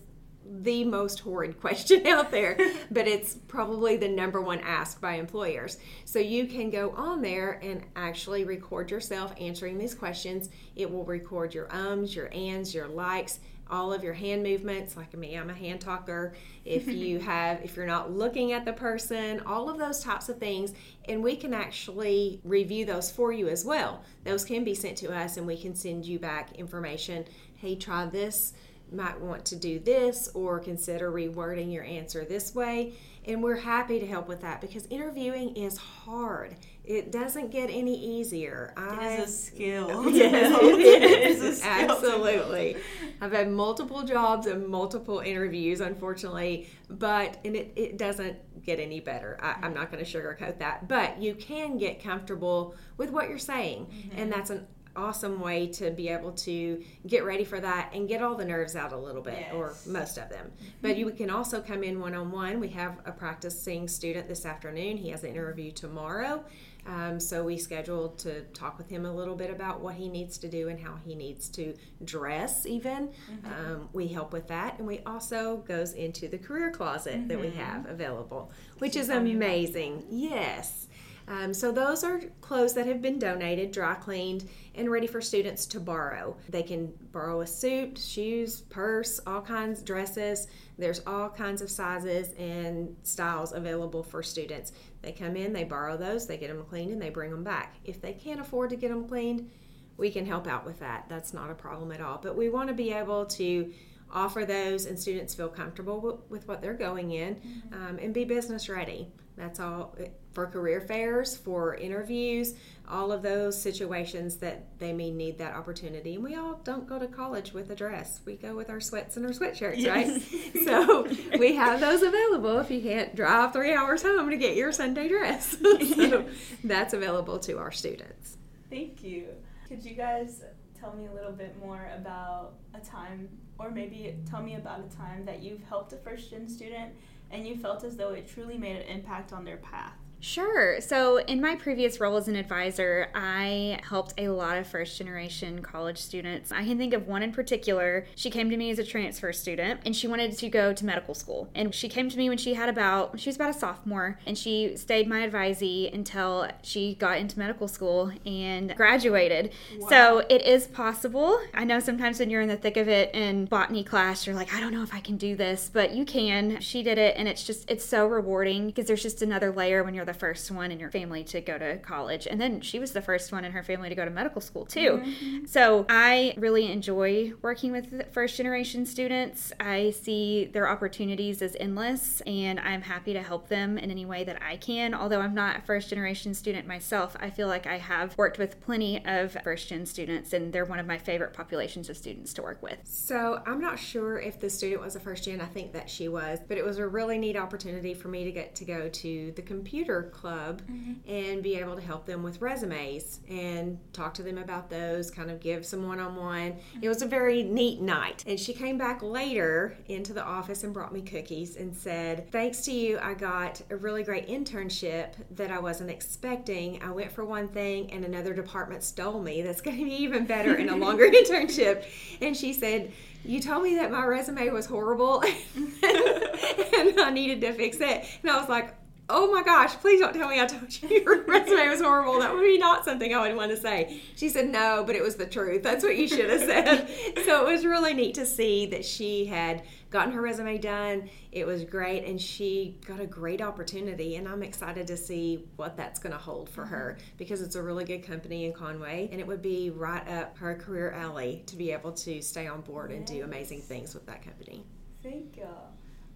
the 0.49 0.83
most 0.83 1.19
horrid 1.19 1.59
question 1.61 2.07
out 2.07 2.31
there, 2.31 2.57
but 2.91 3.07
it's 3.07 3.35
probably 3.47 3.97
the 3.97 4.07
number 4.07 4.41
one 4.41 4.59
asked 4.59 4.99
by 4.99 5.13
employers. 5.15 5.77
So 6.05 6.19
you 6.19 6.47
can 6.47 6.69
go 6.69 6.91
on 6.91 7.21
there 7.21 7.59
and 7.61 7.83
actually 7.95 8.43
record 8.43 8.91
yourself 8.91 9.33
answering 9.39 9.77
these 9.77 9.93
questions. 9.93 10.49
It 10.75 10.89
will 10.89 11.05
record 11.05 11.53
your 11.53 11.73
ums, 11.73 12.15
your 12.15 12.33
ands, 12.33 12.73
your 12.73 12.87
likes, 12.87 13.39
all 13.69 13.93
of 13.93 14.03
your 14.03 14.13
hand 14.13 14.41
movements. 14.41 14.97
Like 14.97 15.15
me, 15.15 15.35
I'm 15.35 15.49
a 15.49 15.53
hand 15.53 15.81
talker. 15.81 16.33
If 16.65 16.87
you 16.91 17.19
have, 17.19 17.61
if 17.63 17.75
you're 17.75 17.85
not 17.85 18.11
looking 18.11 18.51
at 18.51 18.65
the 18.65 18.73
person, 18.73 19.41
all 19.45 19.69
of 19.69 19.77
those 19.77 20.03
types 20.03 20.29
of 20.29 20.39
things, 20.39 20.73
and 21.07 21.23
we 21.23 21.35
can 21.35 21.53
actually 21.53 22.41
review 22.43 22.85
those 22.85 23.11
for 23.11 23.31
you 23.31 23.47
as 23.47 23.63
well. 23.63 24.03
Those 24.23 24.43
can 24.43 24.63
be 24.63 24.73
sent 24.73 24.97
to 24.97 25.13
us, 25.15 25.37
and 25.37 25.45
we 25.45 25.57
can 25.57 25.75
send 25.75 26.05
you 26.05 26.19
back 26.19 26.55
information. 26.55 27.25
Hey, 27.55 27.75
try 27.75 28.05
this 28.05 28.53
might 28.93 29.19
want 29.19 29.45
to 29.45 29.55
do 29.55 29.79
this 29.79 30.29
or 30.33 30.59
consider 30.59 31.11
rewording 31.11 31.71
your 31.73 31.83
answer 31.83 32.25
this 32.25 32.53
way. 32.53 32.93
And 33.25 33.43
we're 33.43 33.57
happy 33.57 33.99
to 33.99 34.07
help 34.07 34.27
with 34.27 34.41
that 34.41 34.61
because 34.61 34.87
interviewing 34.87 35.55
is 35.55 35.77
hard. 35.77 36.55
It 36.83 37.11
doesn't 37.11 37.51
get 37.51 37.69
any 37.69 37.95
easier. 37.95 38.73
It 38.75 39.19
is 39.19 39.29
a 39.29 39.31
skill. 39.31 40.09
Yes, 40.09 40.57
it 40.63 41.03
is. 41.03 41.61
Absolutely. 41.63 42.77
I've 43.21 43.31
had 43.31 43.51
multiple 43.51 44.01
jobs 44.03 44.47
and 44.47 44.67
multiple 44.67 45.19
interviews, 45.19 45.81
unfortunately, 45.81 46.69
but 46.89 47.37
and 47.45 47.55
it, 47.55 47.73
it 47.75 47.97
doesn't 47.97 48.37
get 48.63 48.79
any 48.79 48.99
better. 48.99 49.37
I, 49.41 49.65
am 49.65 49.73
not 49.73 49.91
going 49.91 50.03
to 50.03 50.11
sugarcoat 50.11 50.57
that. 50.59 50.87
But 50.87 51.21
you 51.21 51.35
can 51.35 51.77
get 51.77 52.01
comfortable 52.01 52.75
with 52.97 53.11
what 53.11 53.29
you're 53.29 53.37
saying. 53.37 53.85
Mm-hmm. 53.85 54.19
And 54.19 54.31
that's 54.31 54.49
an 54.49 54.65
awesome 54.99 55.39
way 55.39 55.67
to 55.67 55.89
be 55.91 56.09
able 56.09 56.31
to 56.33 56.83
get 57.07 57.23
ready 57.23 57.43
for 57.43 57.59
that 57.59 57.91
and 57.93 58.07
get 58.07 58.21
all 58.21 58.35
the 58.35 58.45
nerves 58.45 58.75
out 58.75 58.91
a 58.91 58.97
little 58.97 59.21
bit 59.21 59.39
yes. 59.39 59.53
or 59.53 59.73
most 59.85 60.17
of 60.17 60.29
them 60.29 60.45
mm-hmm. 60.45 60.69
but 60.81 60.97
you 60.97 61.09
can 61.11 61.29
also 61.29 61.61
come 61.61 61.83
in 61.83 61.99
one-on-one 61.99 62.59
we 62.59 62.67
have 62.67 62.97
a 63.05 63.11
practicing 63.11 63.87
student 63.87 64.27
this 64.27 64.45
afternoon 64.45 64.97
he 64.97 65.09
has 65.09 65.23
an 65.23 65.31
interview 65.31 65.71
tomorrow 65.71 66.43
um, 66.85 67.19
so 67.19 67.43
we 67.43 67.57
scheduled 67.57 68.17
to 68.19 68.41
talk 68.53 68.77
with 68.77 68.89
him 68.89 69.05
a 69.05 69.13
little 69.13 69.35
bit 69.35 69.51
about 69.51 69.81
what 69.81 69.95
he 69.95 70.07
needs 70.07 70.37
to 70.39 70.47
do 70.47 70.69
and 70.69 70.79
how 70.79 70.95
he 71.05 71.15
needs 71.15 71.49
to 71.49 71.75
dress 72.03 72.65
even 72.65 73.09
mm-hmm. 73.09 73.71
um, 73.71 73.89
we 73.93 74.07
help 74.07 74.33
with 74.33 74.47
that 74.47 74.77
and 74.79 74.87
we 74.87 74.99
also 75.05 75.57
goes 75.67 75.93
into 75.93 76.27
the 76.27 76.37
career 76.37 76.71
closet 76.71 77.15
mm-hmm. 77.15 77.27
that 77.27 77.39
we 77.39 77.47
mm-hmm. 77.47 77.59
have 77.59 77.85
available 77.85 78.51
which 78.79 78.95
is 78.95 79.09
amazing 79.09 80.03
yes 80.09 80.87
um, 81.29 81.53
so 81.53 81.71
those 81.71 82.03
are 82.03 82.19
clothes 82.41 82.73
that 82.73 82.87
have 82.87 83.03
been 83.03 83.19
donated, 83.19 83.71
dry 83.71 83.93
cleaned, 83.93 84.49
and 84.73 84.89
ready 84.89 85.05
for 85.05 85.21
students 85.21 85.67
to 85.67 85.79
borrow. 85.79 86.35
They 86.49 86.63
can 86.63 86.91
borrow 87.11 87.41
a 87.41 87.47
suit, 87.47 87.99
shoes, 87.99 88.61
purse, 88.61 89.19
all 89.27 89.41
kinds, 89.41 89.83
dresses. 89.83 90.47
There's 90.79 91.01
all 91.05 91.29
kinds 91.29 91.61
of 91.61 91.69
sizes 91.69 92.33
and 92.39 92.95
styles 93.03 93.53
available 93.53 94.01
for 94.01 94.23
students. 94.23 94.71
They 95.03 95.11
come 95.11 95.35
in, 95.35 95.53
they 95.53 95.65
borrow 95.65 95.97
those, 95.97 96.25
they 96.25 96.37
get 96.37 96.47
them 96.49 96.65
cleaned, 96.67 96.91
and 96.91 97.01
they 97.01 97.11
bring 97.11 97.29
them 97.29 97.43
back. 97.43 97.75
If 97.85 98.01
they 98.01 98.13
can't 98.13 98.41
afford 98.41 98.71
to 98.71 98.75
get 98.75 98.89
them 98.89 99.07
cleaned, 99.07 99.51
we 99.97 100.09
can 100.09 100.25
help 100.25 100.47
out 100.47 100.65
with 100.65 100.79
that. 100.79 101.05
That's 101.09 101.33
not 101.33 101.51
a 101.51 101.55
problem 101.55 101.91
at 101.91 102.01
all. 102.01 102.19
But 102.21 102.35
we 102.35 102.49
want 102.49 102.69
to 102.69 102.73
be 102.73 102.91
able 102.91 103.25
to 103.27 103.71
offer 104.11 104.45
those 104.45 104.87
and 104.87 104.97
students 104.97 105.35
feel 105.35 105.49
comfortable 105.49 106.23
with 106.29 106.47
what 106.47 106.61
they're 106.61 106.73
going 106.73 107.11
in 107.11 107.35
mm-hmm. 107.35 107.73
um, 107.73 107.99
and 107.99 108.13
be 108.15 108.23
business 108.23 108.67
ready. 108.67 109.11
That's 109.39 109.59
all 109.61 109.95
eh, 109.97 110.09
for 110.33 110.47
career 110.47 110.81
fairs, 110.81 111.35
for 111.35 111.75
interviews, 111.75 112.55
all 112.89 113.11
of 113.11 113.21
those 113.21 113.59
situations 113.59 114.35
that 114.37 114.77
they 114.77 114.91
may 114.91 115.11
need 115.11 115.37
that 115.37 115.55
opportunity. 115.55 116.15
And 116.15 116.23
we 116.23 116.35
all 116.35 116.59
don't 116.65 116.87
go 116.87 116.99
to 116.99 117.07
college 117.07 117.53
with 117.53 117.69
a 117.69 117.75
dress. 117.75 118.19
We 118.25 118.35
go 118.35 118.55
with 118.55 118.69
our 118.69 118.81
sweats 118.81 119.15
and 119.15 119.25
our 119.25 119.31
sweatshirts, 119.31 119.77
yes. 119.77 119.87
right? 119.87 120.63
so 120.65 121.07
we 121.39 121.55
have 121.55 121.79
those 121.79 122.03
available 122.03 122.59
if 122.59 122.69
you 122.69 122.81
can't 122.81 123.15
drive 123.15 123.53
three 123.53 123.73
hours 123.73 124.01
home 124.03 124.29
to 124.29 124.37
get 124.37 124.57
your 124.57 124.73
Sunday 124.73 125.07
dress. 125.07 125.55
so 125.95 126.25
that's 126.65 126.93
available 126.93 127.39
to 127.39 127.57
our 127.57 127.71
students. 127.71 128.37
Thank 128.69 129.03
you. 129.03 129.27
Could 129.69 129.85
you 129.85 129.95
guys 129.95 130.43
tell 130.77 130.93
me 130.93 131.07
a 131.07 131.13
little 131.13 131.31
bit 131.31 131.57
more 131.59 131.89
about 131.95 132.55
a 132.73 132.79
time, 132.79 133.29
or 133.57 133.71
maybe 133.71 134.15
tell 134.29 134.43
me 134.43 134.55
about 134.55 134.81
a 134.81 134.95
time 134.95 135.25
that 135.25 135.41
you've 135.41 135.63
helped 135.63 135.93
a 135.93 135.97
first 135.97 136.29
gen 136.29 136.49
student 136.49 136.93
and 137.31 137.47
you 137.47 137.55
felt 137.55 137.83
as 137.83 137.95
though 137.95 138.13
it 138.13 138.27
truly 138.27 138.57
made 138.57 138.75
an 138.75 138.87
impact 138.87 139.33
on 139.33 139.45
their 139.45 139.57
path? 139.57 139.98
Sure. 140.21 140.81
So, 140.81 141.17
in 141.17 141.39
my 141.39 141.55
previous 141.55 141.99
role 141.99 142.17
as 142.17 142.27
an 142.27 142.35
advisor, 142.35 143.07
I 143.15 143.79
helped 143.87 144.13
a 144.17 144.29
lot 144.29 144.57
of 144.57 144.67
first 144.67 144.97
generation 144.97 145.61
college 145.61 145.97
students. 145.97 146.51
I 146.51 146.65
can 146.65 146.77
think 146.77 146.93
of 146.93 147.07
one 147.07 147.23
in 147.23 147.31
particular. 147.31 148.05
She 148.15 148.29
came 148.29 148.49
to 148.49 148.57
me 148.57 148.69
as 148.69 148.79
a 148.79 148.83
transfer 148.83 149.31
student 149.31 149.79
and 149.85 149.95
she 149.95 150.07
wanted 150.07 150.37
to 150.37 150.49
go 150.49 150.73
to 150.73 150.85
medical 150.85 151.13
school. 151.13 151.49
And 151.55 151.73
she 151.73 151.87
came 151.87 152.09
to 152.09 152.17
me 152.17 152.27
when 152.27 152.37
she 152.37 152.53
had 152.53 152.67
about, 152.67 153.19
she 153.19 153.29
was 153.29 153.37
about 153.37 153.51
a 153.51 153.53
sophomore, 153.53 154.19
and 154.25 154.37
she 154.37 154.75
stayed 154.75 155.07
my 155.07 155.27
advisee 155.27 155.93
until 155.93 156.49
she 156.63 156.95
got 156.95 157.17
into 157.17 157.39
medical 157.39 157.67
school 157.67 158.11
and 158.25 158.75
graduated. 158.75 159.51
Wow. 159.79 159.89
So, 159.89 160.17
it 160.29 160.41
is 160.41 160.67
possible. 160.67 161.39
I 161.53 161.63
know 161.63 161.79
sometimes 161.79 162.19
when 162.19 162.29
you're 162.29 162.41
in 162.41 162.49
the 162.49 162.57
thick 162.57 162.75
of 162.75 162.89
it 162.89 163.15
in 163.15 163.45
botany 163.45 163.85
class, 163.85 164.27
you're 164.27 164.35
like, 164.35 164.53
I 164.53 164.59
don't 164.59 164.73
know 164.73 164.83
if 164.83 164.93
I 164.93 164.99
can 164.99 165.15
do 165.15 165.37
this, 165.37 165.69
but 165.71 165.91
you 165.91 166.03
can. 166.03 166.59
She 166.59 166.83
did 166.83 166.97
it, 166.97 167.15
and 167.17 167.27
it's 167.27 167.45
just, 167.45 167.69
it's 167.71 167.85
so 167.85 168.05
rewarding 168.05 168.67
because 168.67 168.87
there's 168.87 169.01
just 169.01 169.21
another 169.21 169.51
layer 169.51 169.81
when 169.83 169.93
you're 169.93 170.08
the 170.09 170.19
first 170.19 170.49
one 170.49 170.71
in 170.71 170.79
your 170.79 170.89
family 170.89 171.23
to 171.23 171.39
go 171.39 171.57
to 171.59 171.77
college. 171.77 172.25
And 172.25 172.41
then 172.41 172.61
she 172.61 172.79
was 172.79 172.93
the 172.93 173.01
first 173.01 173.31
one 173.31 173.45
in 173.45 173.51
her 173.51 173.61
family 173.61 173.89
to 173.89 173.95
go 173.95 174.05
to 174.05 174.09
medical 174.09 174.41
school, 174.41 174.65
too. 174.65 175.03
Mm-hmm. 175.03 175.45
So 175.45 175.85
I 175.87 176.33
really 176.35 176.71
enjoy 176.71 177.33
working 177.43 177.71
with 177.71 178.11
first 178.11 178.35
generation 178.37 178.87
students. 178.87 179.53
I 179.59 179.91
see 179.91 180.45
their 180.45 180.67
opportunities 180.67 181.43
as 181.43 181.55
endless, 181.59 182.21
and 182.21 182.59
I'm 182.59 182.81
happy 182.81 183.13
to 183.13 183.21
help 183.21 183.49
them 183.49 183.77
in 183.77 183.91
any 183.91 184.05
way 184.05 184.23
that 184.23 184.41
I 184.41 184.57
can. 184.57 184.95
Although 184.95 185.21
I'm 185.21 185.35
not 185.35 185.57
a 185.57 185.61
first 185.61 185.89
generation 185.89 186.33
student 186.33 186.65
myself, 186.65 187.15
I 187.19 187.29
feel 187.29 187.47
like 187.47 187.67
I 187.67 187.77
have 187.77 188.17
worked 188.17 188.39
with 188.39 188.59
plenty 188.61 189.05
of 189.05 189.37
first 189.43 189.69
gen 189.69 189.85
students, 189.85 190.33
and 190.33 190.51
they're 190.51 190.65
one 190.65 190.79
of 190.79 190.87
my 190.87 190.97
favorite 190.97 191.33
populations 191.33 191.87
of 191.89 191.97
students 191.97 192.33
to 192.33 192.41
work 192.41 192.63
with. 192.63 192.79
So 192.83 193.43
I'm 193.45 193.61
not 193.61 193.77
sure 193.77 194.17
if 194.17 194.39
the 194.39 194.49
student 194.49 194.81
was 194.81 194.95
a 194.95 194.99
first 194.99 195.25
gen. 195.25 195.39
I 195.39 195.45
think 195.45 195.71
that 195.73 195.87
she 195.87 196.07
was, 196.07 196.39
but 196.47 196.57
it 196.57 196.65
was 196.65 196.79
a 196.79 196.87
really 196.87 197.19
neat 197.19 197.37
opportunity 197.37 197.93
for 197.93 198.07
me 198.07 198.23
to 198.23 198.31
get 198.31 198.55
to 198.55 198.65
go 198.65 198.89
to 198.89 199.31
the 199.35 199.41
computer 199.43 199.98
career 200.03 200.09
club 200.19 200.61
mm-hmm. 200.61 200.93
and 201.09 201.43
be 201.43 201.55
able 201.55 201.75
to 201.75 201.81
help 201.81 202.05
them 202.05 202.23
with 202.23 202.41
resumes 202.41 203.19
and 203.29 203.79
talk 203.93 204.13
to 204.15 204.23
them 204.23 204.37
about 204.37 204.69
those, 204.69 205.09
kind 205.11 205.29
of 205.29 205.39
give 205.39 205.65
some 205.65 205.87
one 205.87 205.99
on 205.99 206.15
one. 206.15 206.55
It 206.81 206.89
was 206.89 207.01
a 207.01 207.07
very 207.07 207.43
neat 207.43 207.81
night. 207.81 208.23
And 208.27 208.39
she 208.39 208.53
came 208.53 208.77
back 208.77 209.01
later 209.01 209.77
into 209.87 210.13
the 210.13 210.23
office 210.23 210.63
and 210.63 210.73
brought 210.73 210.93
me 210.93 211.01
cookies 211.01 211.55
and 211.55 211.75
said, 211.75 212.31
Thanks 212.31 212.61
to 212.61 212.71
you, 212.71 212.99
I 213.01 213.13
got 213.13 213.61
a 213.69 213.75
really 213.75 214.03
great 214.03 214.27
internship 214.27 215.13
that 215.31 215.51
I 215.51 215.59
wasn't 215.59 215.89
expecting. 215.89 216.81
I 216.83 216.91
went 216.91 217.11
for 217.11 217.25
one 217.25 217.47
thing 217.47 217.91
and 217.91 218.05
another 218.05 218.33
department 218.33 218.83
stole 218.83 219.21
me. 219.21 219.41
That's 219.41 219.61
going 219.61 219.77
to 219.77 219.85
be 219.85 219.95
even 220.03 220.25
better 220.25 220.55
in 220.55 220.69
a 220.69 220.75
longer 220.75 221.09
internship. 221.09 221.85
And 222.21 222.35
she 222.35 222.53
said, 222.53 222.91
you 223.25 223.41
told 223.41 223.63
me 223.63 223.75
that 223.75 223.91
my 223.91 224.05
resume 224.05 224.49
was 224.49 224.65
horrible 224.65 225.21
and 225.55 226.99
I 226.99 227.11
needed 227.13 227.41
to 227.41 227.53
fix 227.53 227.77
it. 227.81 228.05
And 228.21 228.31
I 228.31 228.39
was 228.39 228.47
like, 228.47 228.73
oh 229.09 229.31
my 229.31 229.41
gosh, 229.41 229.75
please 229.75 229.99
don't 229.99 230.13
tell 230.13 230.29
me 230.29 230.39
I 230.39 230.45
told 230.45 230.81
you 230.81 230.89
your 230.89 231.23
resume 231.27 231.67
was 231.67 231.81
horrible. 231.81 232.19
That 232.19 232.33
would 232.33 232.43
be 232.43 232.57
not 232.57 232.85
something 232.85 233.13
I 233.13 233.27
would 233.27 233.35
want 233.35 233.51
to 233.51 233.57
say. 233.57 234.01
She 234.15 234.29
said, 234.29 234.49
no, 234.49 234.83
but 234.85 234.95
it 234.95 235.01
was 235.01 235.15
the 235.15 235.25
truth. 235.25 235.63
That's 235.63 235.83
what 235.83 235.97
you 235.97 236.07
should 236.07 236.29
have 236.29 236.41
said. 236.41 236.87
so 237.25 237.47
it 237.47 237.51
was 237.51 237.65
really 237.65 237.93
neat 237.93 238.15
to 238.15 238.25
see 238.25 238.67
that 238.67 238.85
she 238.85 239.25
had 239.25 239.63
gotten 239.89 240.13
her 240.13 240.21
resume 240.21 240.59
done. 240.59 241.09
It 241.31 241.47
was 241.47 241.63
great, 241.63 242.05
and 242.05 242.21
she 242.21 242.77
got 242.85 242.99
a 242.99 243.07
great 243.07 243.41
opportunity. 243.41 244.17
And 244.17 244.27
I'm 244.27 244.43
excited 244.43 244.85
to 244.87 244.97
see 244.97 245.45
what 245.55 245.75
that's 245.75 245.99
going 245.99 246.13
to 246.13 246.19
hold 246.19 246.47
for 246.49 246.65
her 246.65 246.97
because 247.17 247.41
it's 247.41 247.55
a 247.55 247.63
really 247.63 247.85
good 247.85 248.03
company 248.03 248.45
in 248.45 248.53
Conway, 248.53 249.09
and 249.11 249.19
it 249.19 249.25
would 249.25 249.41
be 249.41 249.71
right 249.71 250.07
up 250.07 250.37
her 250.37 250.53
career 250.55 250.91
alley 250.91 251.43
to 251.47 251.55
be 251.55 251.71
able 251.71 251.91
to 251.93 252.21
stay 252.21 252.47
on 252.47 252.61
board 252.61 252.91
and 252.91 253.05
do 253.05 253.23
amazing 253.23 253.61
things 253.61 253.95
with 253.95 254.05
that 254.05 254.21
company. 254.21 254.63
Thank 255.01 255.37
you. 255.37 255.47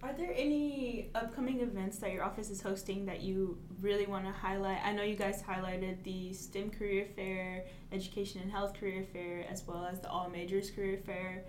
Are 0.04 0.12
there 0.12 0.34
any 0.36 1.08
upcoming 1.14 1.60
events 1.60 1.96
that 2.00 2.12
your 2.12 2.24
office 2.24 2.50
is 2.50 2.60
hosting 2.60 3.06
that 3.06 3.22
you 3.22 3.56
really 3.80 4.04
want 4.04 4.26
to 4.26 4.30
highlight? 4.30 4.84
I 4.84 4.92
know 4.92 5.02
you 5.02 5.16
guys 5.16 5.42
highlighted 5.42 6.02
the 6.02 6.30
STEM 6.34 6.72
Career 6.72 7.06
Fair, 7.16 7.64
Education 7.90 8.42
and 8.42 8.52
Health 8.52 8.78
Career 8.78 9.06
Fair, 9.14 9.46
as 9.50 9.66
well 9.66 9.88
as 9.90 10.00
the 10.00 10.10
All 10.10 10.28
Majors 10.28 10.70
Career 10.70 10.98
Fair. 11.06 11.44